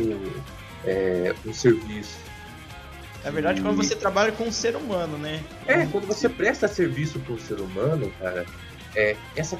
é, 0.86 1.34
um 1.44 1.52
serviço. 1.52 2.16
Na 3.22 3.30
verdade, 3.30 3.60
quando 3.62 3.76
você 3.76 3.96
trabalha 3.96 4.32
com 4.32 4.44
um 4.44 4.52
ser 4.52 4.76
humano, 4.76 5.16
né? 5.16 5.42
É, 5.66 5.86
quando 5.86 6.06
você 6.06 6.28
presta 6.28 6.68
serviço 6.68 7.18
para 7.20 7.34
um 7.34 7.38
ser 7.38 7.58
humano, 7.58 8.12
cara, 8.18 8.44
é, 8.94 9.16
essa, 9.34 9.58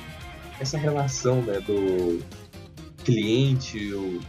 essa 0.61 0.77
relação 0.77 1.41
né, 1.43 1.61
do 1.61 2.23
cliente, 3.05 3.93
o 3.95 4.21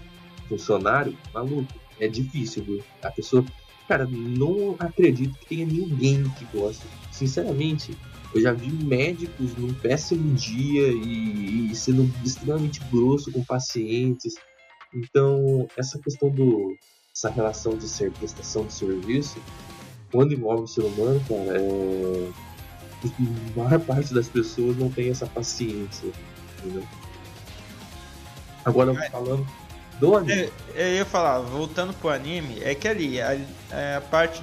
funcionário, 0.47 1.17
maluco, 1.33 1.73
é 1.99 2.07
difícil, 2.07 2.63
viu? 2.63 2.83
A 3.01 3.11
pessoa 3.11 3.45
Cara, 3.87 4.07
não 4.09 4.75
acredito 4.79 5.37
que 5.39 5.45
tenha 5.45 5.65
ninguém 5.65 6.23
que 6.31 6.45
goste. 6.57 6.83
Sinceramente, 7.11 7.95
eu 8.33 8.41
já 8.41 8.51
vi 8.51 8.71
médicos 8.71 9.55
num 9.55 9.73
péssimo 9.75 10.33
dia 10.33 10.87
e, 10.87 11.71
e 11.71 11.75
sendo 11.75 12.11
extremamente 12.23 12.81
grosso 12.91 13.31
com 13.31 13.43
pacientes. 13.43 14.35
Então, 14.93 15.67
essa 15.77 15.99
questão 15.99 16.29
do 16.29 16.75
essa 17.15 17.29
relação 17.29 17.77
de 17.77 17.87
ser 17.87 18.11
prestação 18.11 18.65
de 18.65 18.73
serviço, 18.73 19.37
quando 20.11 20.33
envolve 20.33 20.63
o 20.63 20.67
ser 20.67 20.81
humano, 20.81 21.21
cara, 21.29 21.61
é... 21.61 22.29
a 23.05 23.57
maior 23.57 23.79
parte 23.81 24.13
das 24.13 24.27
pessoas 24.27 24.75
não 24.77 24.89
tem 24.89 25.11
essa 25.11 25.27
paciência. 25.27 26.09
Entendeu? 26.59 26.83
Agora 28.65 28.93
falando 29.11 29.47
do 29.99 30.15
anime. 30.15 30.51
Eu, 30.73 30.85
eu 30.85 30.95
ia 30.95 31.05
falar, 31.05 31.39
voltando 31.39 31.93
pro 31.93 32.09
anime, 32.09 32.61
é 32.63 32.75
que 32.75 32.87
ali 32.87 33.21
a, 33.21 33.37
a 33.97 34.01
parte. 34.01 34.41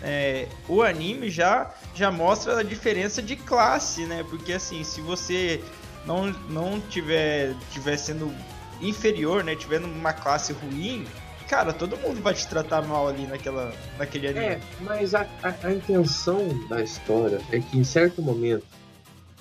É, 0.00 0.46
o 0.68 0.80
anime 0.80 1.28
já, 1.28 1.72
já 1.92 2.08
mostra 2.08 2.60
a 2.60 2.62
diferença 2.62 3.20
de 3.20 3.34
classe, 3.34 4.04
né? 4.04 4.24
Porque 4.28 4.52
assim, 4.52 4.84
se 4.84 5.00
você 5.00 5.60
não, 6.06 6.26
não 6.48 6.80
tiver, 6.80 7.54
tiver 7.72 7.96
sendo 7.96 8.32
inferior, 8.80 9.42
né? 9.42 9.56
Tiver 9.56 9.80
numa 9.80 10.12
classe 10.12 10.52
ruim, 10.52 11.04
cara, 11.48 11.72
todo 11.72 11.96
mundo 11.96 12.22
vai 12.22 12.32
te 12.32 12.46
tratar 12.46 12.82
mal 12.82 13.08
ali 13.08 13.26
naquela, 13.26 13.72
naquele 13.98 14.28
anime. 14.28 14.46
É, 14.46 14.60
mas 14.80 15.14
a, 15.14 15.26
a, 15.42 15.66
a 15.66 15.72
intenção 15.72 16.48
da 16.68 16.80
história 16.80 17.40
é 17.50 17.58
que 17.58 17.76
em 17.76 17.84
certo 17.84 18.22
momento 18.22 18.64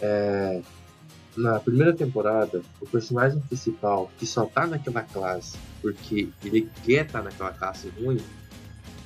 é, 0.02 0.62
na 1.38 1.60
primeira 1.60 1.94
temporada, 1.94 2.62
o 2.82 2.88
personagem 2.88 3.39
principal, 3.41 4.12
que 4.17 4.25
só 4.25 4.46
tá 4.46 4.65
naquela 4.65 5.03
classe 5.03 5.58
porque 5.82 6.29
ele 6.44 6.67
quer 6.84 7.06
estar 7.06 7.20
tá 7.20 7.25
naquela 7.25 7.51
classe 7.51 7.89
ruim, 8.00 8.20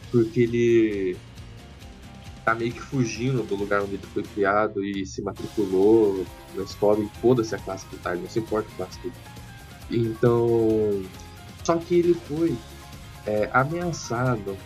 porque 0.09 0.41
ele 0.41 1.17
tá 2.45 2.55
meio 2.55 2.71
que 2.71 2.79
fugindo 2.79 3.43
do 3.43 3.55
lugar 3.55 3.83
onde 3.83 3.95
ele 3.95 4.07
foi 4.13 4.23
criado 4.23 4.83
e 4.83 5.05
se 5.05 5.21
matriculou 5.21 6.25
na 6.55 6.63
escola 6.63 7.03
e 7.03 7.09
foda-se 7.19 7.53
a 7.53 7.59
classe 7.59 7.85
que 7.87 7.97
tá, 7.97 8.15
não 8.15 8.27
se 8.29 8.39
importa 8.39 8.67
a 8.71 8.75
classe 8.77 8.99
dele. 9.01 9.13
Então. 9.91 11.03
Só 11.63 11.77
que 11.77 11.93
ele 11.93 12.15
foi 12.15 12.57
é, 13.27 13.47
ameaçado 13.53 14.57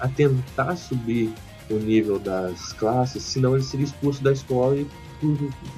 a 0.00 0.08
tentar 0.08 0.74
subir 0.76 1.32
o 1.70 1.74
nível 1.74 2.18
das 2.18 2.72
classes, 2.72 3.22
senão 3.22 3.54
ele 3.54 3.62
seria 3.62 3.86
expulso 3.86 4.20
da 4.20 4.32
escola 4.32 4.76
e 4.76 4.86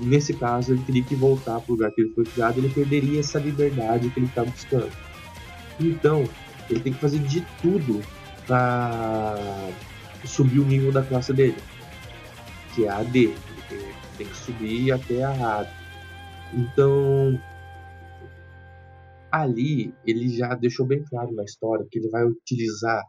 nesse 0.01 0.35
caso, 0.35 0.73
ele 0.73 0.83
teria 0.85 1.03
que 1.03 1.15
voltar 1.15 1.61
para 1.61 1.73
o 1.73 1.75
lugar 1.75 1.91
que 1.93 2.01
ele 2.01 2.15
foi 2.15 2.25
criado, 2.25 2.59
ele 2.59 2.69
perderia 2.69 3.21
essa 3.21 3.39
liberdade 3.39 4.11
que 4.11 4.19
ele 4.19 4.27
está 4.27 4.45
buscando. 4.45 4.93
Então, 5.81 6.25
ele 6.71 6.81
tem 6.81 6.93
que 6.93 7.01
fazer 7.01 7.19
de 7.21 7.41
tudo 7.61 8.01
para 8.47 9.37
subir 10.25 10.61
o 10.61 10.65
nível 10.65 10.93
da 10.93 11.03
classe 11.03 11.33
dele, 11.33 11.57
que 12.75 12.85
é 12.85 12.89
a 12.89 13.03
D. 13.03 13.35
Ele 13.71 13.95
tem 14.19 14.27
que 14.27 14.37
subir 14.37 14.93
até 14.93 15.25
a 15.25 15.31
A. 15.31 15.67
Então, 16.55 17.41
ali 19.31 19.95
ele 20.07 20.29
já 20.29 20.55
deixou 20.55 20.87
bem 20.87 21.03
claro 21.05 21.33
na 21.35 21.45
história 21.45 21.87
que 21.91 21.99
ele 21.99 22.11
vai 22.11 22.25
utilizar 22.25 23.03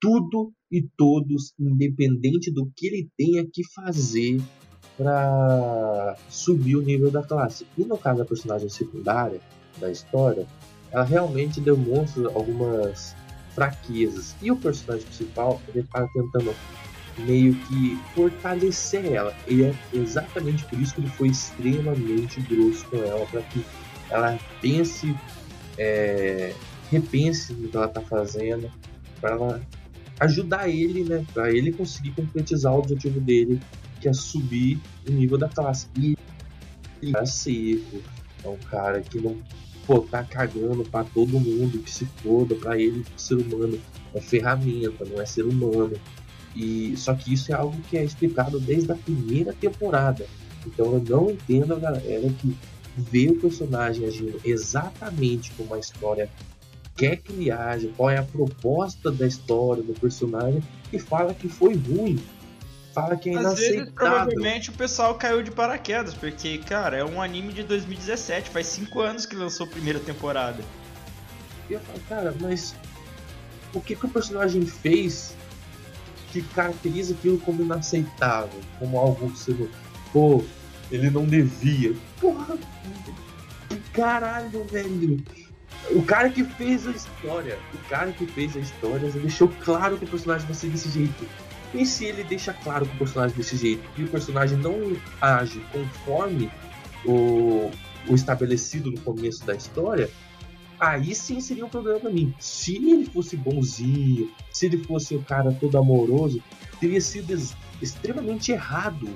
tudo 0.00 0.52
e 0.70 0.86
todos, 0.96 1.52
independente 1.58 2.50
do 2.52 2.70
que 2.74 2.86
ele 2.86 3.08
tenha 3.16 3.44
que 3.44 3.62
fazer 3.74 4.40
para 4.98 6.16
subir 6.28 6.76
o 6.76 6.82
nível 6.82 7.10
da 7.10 7.22
classe. 7.22 7.64
E 7.78 7.84
no 7.84 7.96
caso 7.96 8.18
da 8.18 8.24
personagem 8.24 8.68
secundária 8.68 9.40
da 9.80 9.90
história, 9.90 10.44
ela 10.90 11.04
realmente 11.04 11.60
demonstra 11.60 12.26
algumas 12.34 13.14
fraquezas. 13.54 14.34
E 14.42 14.50
o 14.50 14.56
personagem 14.56 15.06
principal, 15.06 15.62
ele 15.68 15.80
está 15.80 16.06
tentando 16.08 16.52
meio 17.18 17.54
que 17.54 17.96
fortalecer 18.14 19.12
ela. 19.12 19.32
E 19.46 19.62
é 19.62 19.74
exatamente 19.92 20.64
por 20.64 20.80
isso 20.80 20.94
que 20.94 21.00
ele 21.00 21.10
foi 21.10 21.28
extremamente 21.28 22.40
grosso 22.40 22.84
com 22.86 22.96
ela, 22.96 23.24
para 23.26 23.42
que 23.42 23.64
ela 24.10 24.38
pense, 24.60 25.14
é, 25.78 26.52
repense 26.90 27.52
no 27.52 27.68
que 27.68 27.76
ela 27.76 27.86
está 27.86 28.00
fazendo, 28.00 28.70
para 29.20 29.30
ela 29.30 29.62
ajudar 30.20 30.68
ele, 30.68 31.04
né, 31.04 31.24
para 31.32 31.52
ele 31.52 31.72
conseguir 31.72 32.10
concretizar 32.10 32.72
o 32.72 32.78
objetivo 32.78 33.20
dele 33.20 33.60
que 34.00 34.08
é 34.08 34.12
subir 34.12 34.80
o 35.06 35.12
nível 35.12 35.38
da 35.38 35.48
classe. 35.48 35.86
E 35.96 36.16
ele 37.02 37.16
é 37.16 37.26
seco, 37.26 38.02
é 38.44 38.48
um 38.48 38.56
cara 38.56 39.00
que 39.00 39.20
não 39.20 39.36
pô, 39.86 40.00
tá 40.00 40.22
cagando 40.22 40.84
pra 40.84 41.02
todo 41.02 41.40
mundo, 41.40 41.82
que 41.82 41.90
se 41.90 42.04
foda, 42.22 42.54
pra 42.54 42.78
ele, 42.78 43.04
ser 43.16 43.36
humano 43.36 43.80
é 44.14 44.20
ferramenta, 44.20 45.04
não 45.06 45.20
é 45.20 45.24
ser 45.24 45.44
humano. 45.44 45.96
E 46.54 46.94
só 46.96 47.14
que 47.14 47.32
isso 47.32 47.50
é 47.52 47.54
algo 47.54 47.80
que 47.88 47.96
é 47.96 48.04
explicado 48.04 48.60
desde 48.60 48.92
a 48.92 48.94
primeira 48.94 49.52
temporada. 49.54 50.26
Então 50.66 50.92
eu 50.92 51.04
não 51.08 51.30
entendo 51.30 51.72
a 51.74 51.78
galera 51.78 52.28
que 52.38 52.54
vê 52.96 53.28
o 53.28 53.40
personagem 53.40 54.06
agindo 54.06 54.40
exatamente 54.44 55.52
como 55.52 55.72
a 55.74 55.78
história 55.78 56.28
quer 56.96 57.16
que 57.16 57.32
ele 57.32 57.50
age, 57.50 57.92
qual 57.96 58.10
é 58.10 58.18
a 58.18 58.24
proposta 58.24 59.10
da 59.10 59.26
história 59.26 59.82
do 59.82 59.94
personagem 59.94 60.62
e 60.92 60.98
fala 60.98 61.32
que 61.32 61.48
foi 61.48 61.74
ruim 61.74 62.18
fala 63.02 63.16
que 63.16 63.30
é 63.30 63.36
Às 63.36 63.58
vezes, 63.58 63.88
provavelmente 63.90 64.70
o 64.70 64.72
pessoal 64.72 65.14
caiu 65.14 65.42
de 65.42 65.50
paraquedas, 65.50 66.14
porque, 66.14 66.58
cara, 66.58 66.96
é 66.96 67.04
um 67.04 67.20
anime 67.20 67.52
de 67.52 67.62
2017, 67.62 68.50
faz 68.50 68.66
5 68.66 69.00
anos 69.00 69.26
que 69.26 69.36
lançou 69.36 69.66
a 69.66 69.70
primeira 69.70 69.98
temporada. 70.00 70.62
E 71.68 71.74
eu 71.74 71.80
falo, 71.80 72.00
cara, 72.08 72.34
mas 72.40 72.74
o 73.74 73.80
que, 73.80 73.94
que 73.94 74.06
o 74.06 74.08
personagem 74.08 74.64
fez 74.64 75.36
que 76.32 76.42
caracteriza 76.42 77.14
aquilo 77.14 77.38
como 77.38 77.62
inaceitável, 77.62 78.60
como 78.78 78.98
algo 78.98 79.30
que 79.30 79.38
você 79.38 79.52
não. 79.52 79.68
Pô, 80.12 80.44
ele 80.90 81.10
não 81.10 81.24
devia. 81.24 81.94
Porra, 82.20 82.56
caralho, 83.92 84.64
velho. 84.64 85.22
O 85.90 86.02
cara 86.02 86.28
que 86.28 86.44
fez 86.44 86.86
a 86.86 86.90
história, 86.90 87.58
o 87.72 87.88
cara 87.88 88.12
que 88.12 88.26
fez 88.26 88.56
a 88.56 88.60
história 88.60 89.10
já 89.10 89.18
deixou 89.18 89.48
claro 89.64 89.96
que 89.96 90.04
o 90.04 90.08
personagem 90.08 90.46
vai 90.46 90.54
ser 90.54 90.68
desse 90.68 90.90
jeito. 90.90 91.26
E 91.74 91.84
se 91.84 92.06
ele 92.06 92.24
deixa 92.24 92.52
claro 92.52 92.86
que 92.86 92.94
o 92.94 92.98
personagem 92.98 93.36
desse 93.36 93.56
jeito 93.56 93.82
e 93.96 94.04
o 94.04 94.08
personagem 94.08 94.56
não 94.58 94.96
age 95.20 95.60
conforme 95.72 96.50
o, 97.04 97.70
o 98.08 98.14
estabelecido 98.14 98.90
no 98.90 99.00
começo 99.00 99.44
da 99.44 99.54
história, 99.54 100.10
aí 100.80 101.14
sim 101.14 101.40
seria 101.40 101.66
um 101.66 101.68
problema 101.68 102.00
para 102.00 102.10
mim. 102.10 102.34
Se 102.38 102.76
ele 102.76 103.04
fosse 103.04 103.36
bonzinho, 103.36 104.30
se 104.50 104.66
ele 104.66 104.78
fosse 104.78 105.14
o 105.14 105.22
cara 105.22 105.52
todo 105.52 105.76
amoroso, 105.76 106.42
teria 106.80 107.00
sido 107.00 107.36
extremamente 107.82 108.52
errado 108.52 109.08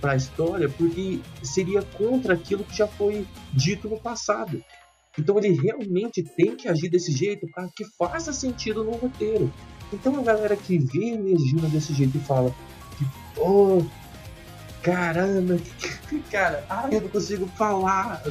para 0.00 0.12
a 0.12 0.16
história, 0.16 0.68
porque 0.68 1.18
seria 1.42 1.82
contra 1.82 2.34
aquilo 2.34 2.62
que 2.62 2.76
já 2.76 2.86
foi 2.86 3.26
dito 3.52 3.88
no 3.88 3.98
passado. 3.98 4.62
Então 5.18 5.36
ele 5.36 5.50
realmente 5.60 6.22
tem 6.22 6.54
que 6.54 6.68
agir 6.68 6.88
desse 6.88 7.10
jeito 7.10 7.48
para 7.48 7.68
que 7.74 7.84
faça 7.96 8.32
sentido 8.32 8.84
no 8.84 8.92
roteiro. 8.92 9.52
Então 9.92 10.18
a 10.18 10.22
galera 10.22 10.56
que 10.56 10.78
vê 10.78 11.10
Energina 11.10 11.68
desse 11.68 11.94
jeito 11.94 12.16
e 12.16 12.20
fala 12.20 12.54
que, 12.96 13.06
oh, 13.38 13.84
caramba, 14.82 15.58
cara, 16.30 16.64
ai, 16.68 16.96
eu 16.96 17.00
não 17.02 17.08
consigo 17.08 17.46
falar 17.56 18.22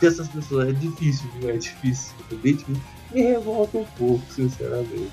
dessas 0.00 0.28
pessoas. 0.28 0.68
É 0.68 0.72
difícil, 0.72 1.30
viu? 1.38 1.50
É 1.50 1.56
difícil. 1.56 2.14
É 2.30 2.34
bem 2.34 2.56
difícil. 2.56 2.82
Me 3.12 3.22
revolta 3.22 3.78
um 3.78 3.84
pouco, 3.96 4.22
sinceramente. 4.32 5.12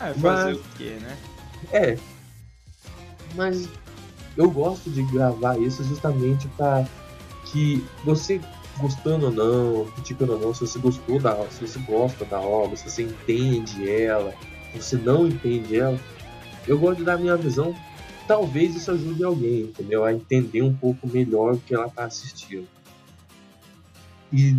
É, 0.00 0.12
fazer 0.14 0.20
mas, 0.22 0.56
o 0.56 0.64
quê, 0.76 0.98
né? 1.00 1.16
É. 1.72 1.98
Mas 3.34 3.68
eu 4.36 4.50
gosto 4.50 4.90
de 4.90 5.02
gravar 5.04 5.58
isso 5.58 5.82
justamente 5.84 6.46
para 6.48 6.86
que 7.46 7.84
você 8.04 8.40
gostando 8.78 9.26
ou 9.26 9.32
não, 9.32 9.90
criticando 9.92 10.34
ou 10.34 10.38
não, 10.38 10.54
se 10.54 10.60
você 10.60 10.78
gostou 10.78 11.18
da 11.18 11.34
se 11.48 11.66
você 11.66 11.78
gosta 11.80 12.24
da 12.26 12.38
obra, 12.38 12.76
se 12.76 12.90
você 12.90 13.02
entende 13.02 13.90
ela, 13.90 14.34
você 14.82 14.96
não 14.96 15.26
entende 15.26 15.76
ela, 15.76 15.98
eu 16.66 16.78
gosto 16.78 16.98
de 16.98 17.04
dar 17.04 17.18
minha 17.18 17.36
visão. 17.36 17.74
Talvez 18.26 18.74
isso 18.74 18.90
ajude 18.90 19.22
alguém, 19.22 19.62
entendeu? 19.62 20.04
A 20.04 20.12
entender 20.12 20.62
um 20.62 20.74
pouco 20.74 21.06
melhor 21.08 21.54
o 21.54 21.58
que 21.58 21.74
ela 21.74 21.86
está 21.86 22.04
assistindo. 22.04 22.66
E 24.32 24.54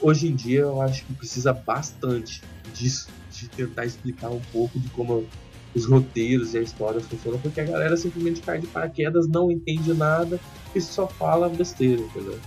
hoje 0.00 0.28
em 0.28 0.34
dia 0.34 0.60
eu 0.60 0.82
acho 0.82 1.04
que 1.04 1.14
precisa 1.14 1.52
bastante 1.52 2.42
disso, 2.74 3.08
de 3.30 3.48
tentar 3.48 3.86
explicar 3.86 4.28
um 4.28 4.40
pouco 4.52 4.78
de 4.78 4.88
como 4.90 5.26
os 5.74 5.86
roteiros 5.86 6.54
e 6.54 6.58
a 6.58 6.62
história 6.62 7.00
funcionam, 7.00 7.38
porque 7.38 7.60
a 7.60 7.64
galera 7.64 7.96
simplesmente 7.96 8.40
cai 8.40 8.58
de 8.58 8.66
paraquedas, 8.66 9.28
não 9.28 9.50
entende 9.50 9.92
nada 9.92 10.40
e 10.74 10.80
só 10.80 11.06
fala 11.06 11.48
besteira, 11.48 12.00
entendeu? 12.00 12.38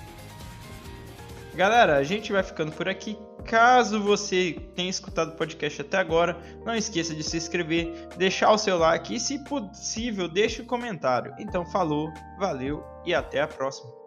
Galera, 1.55 1.97
a 1.97 2.03
gente 2.03 2.31
vai 2.31 2.43
ficando 2.43 2.71
por 2.71 2.87
aqui. 2.87 3.17
Caso 3.45 4.01
você 4.01 4.57
tenha 4.75 4.89
escutado 4.89 5.29
o 5.29 5.35
podcast 5.35 5.81
até 5.81 5.97
agora, 5.97 6.37
não 6.65 6.75
esqueça 6.75 7.15
de 7.15 7.23
se 7.23 7.37
inscrever, 7.37 8.07
deixar 8.17 8.51
o 8.51 8.57
seu 8.57 8.77
like 8.77 9.15
e, 9.15 9.19
se 9.19 9.43
possível, 9.43 10.27
deixe 10.27 10.61
um 10.61 10.65
comentário. 10.65 11.33
Então, 11.39 11.65
falou, 11.65 12.11
valeu 12.37 12.83
e 13.05 13.13
até 13.13 13.41
a 13.41 13.47
próxima. 13.47 13.98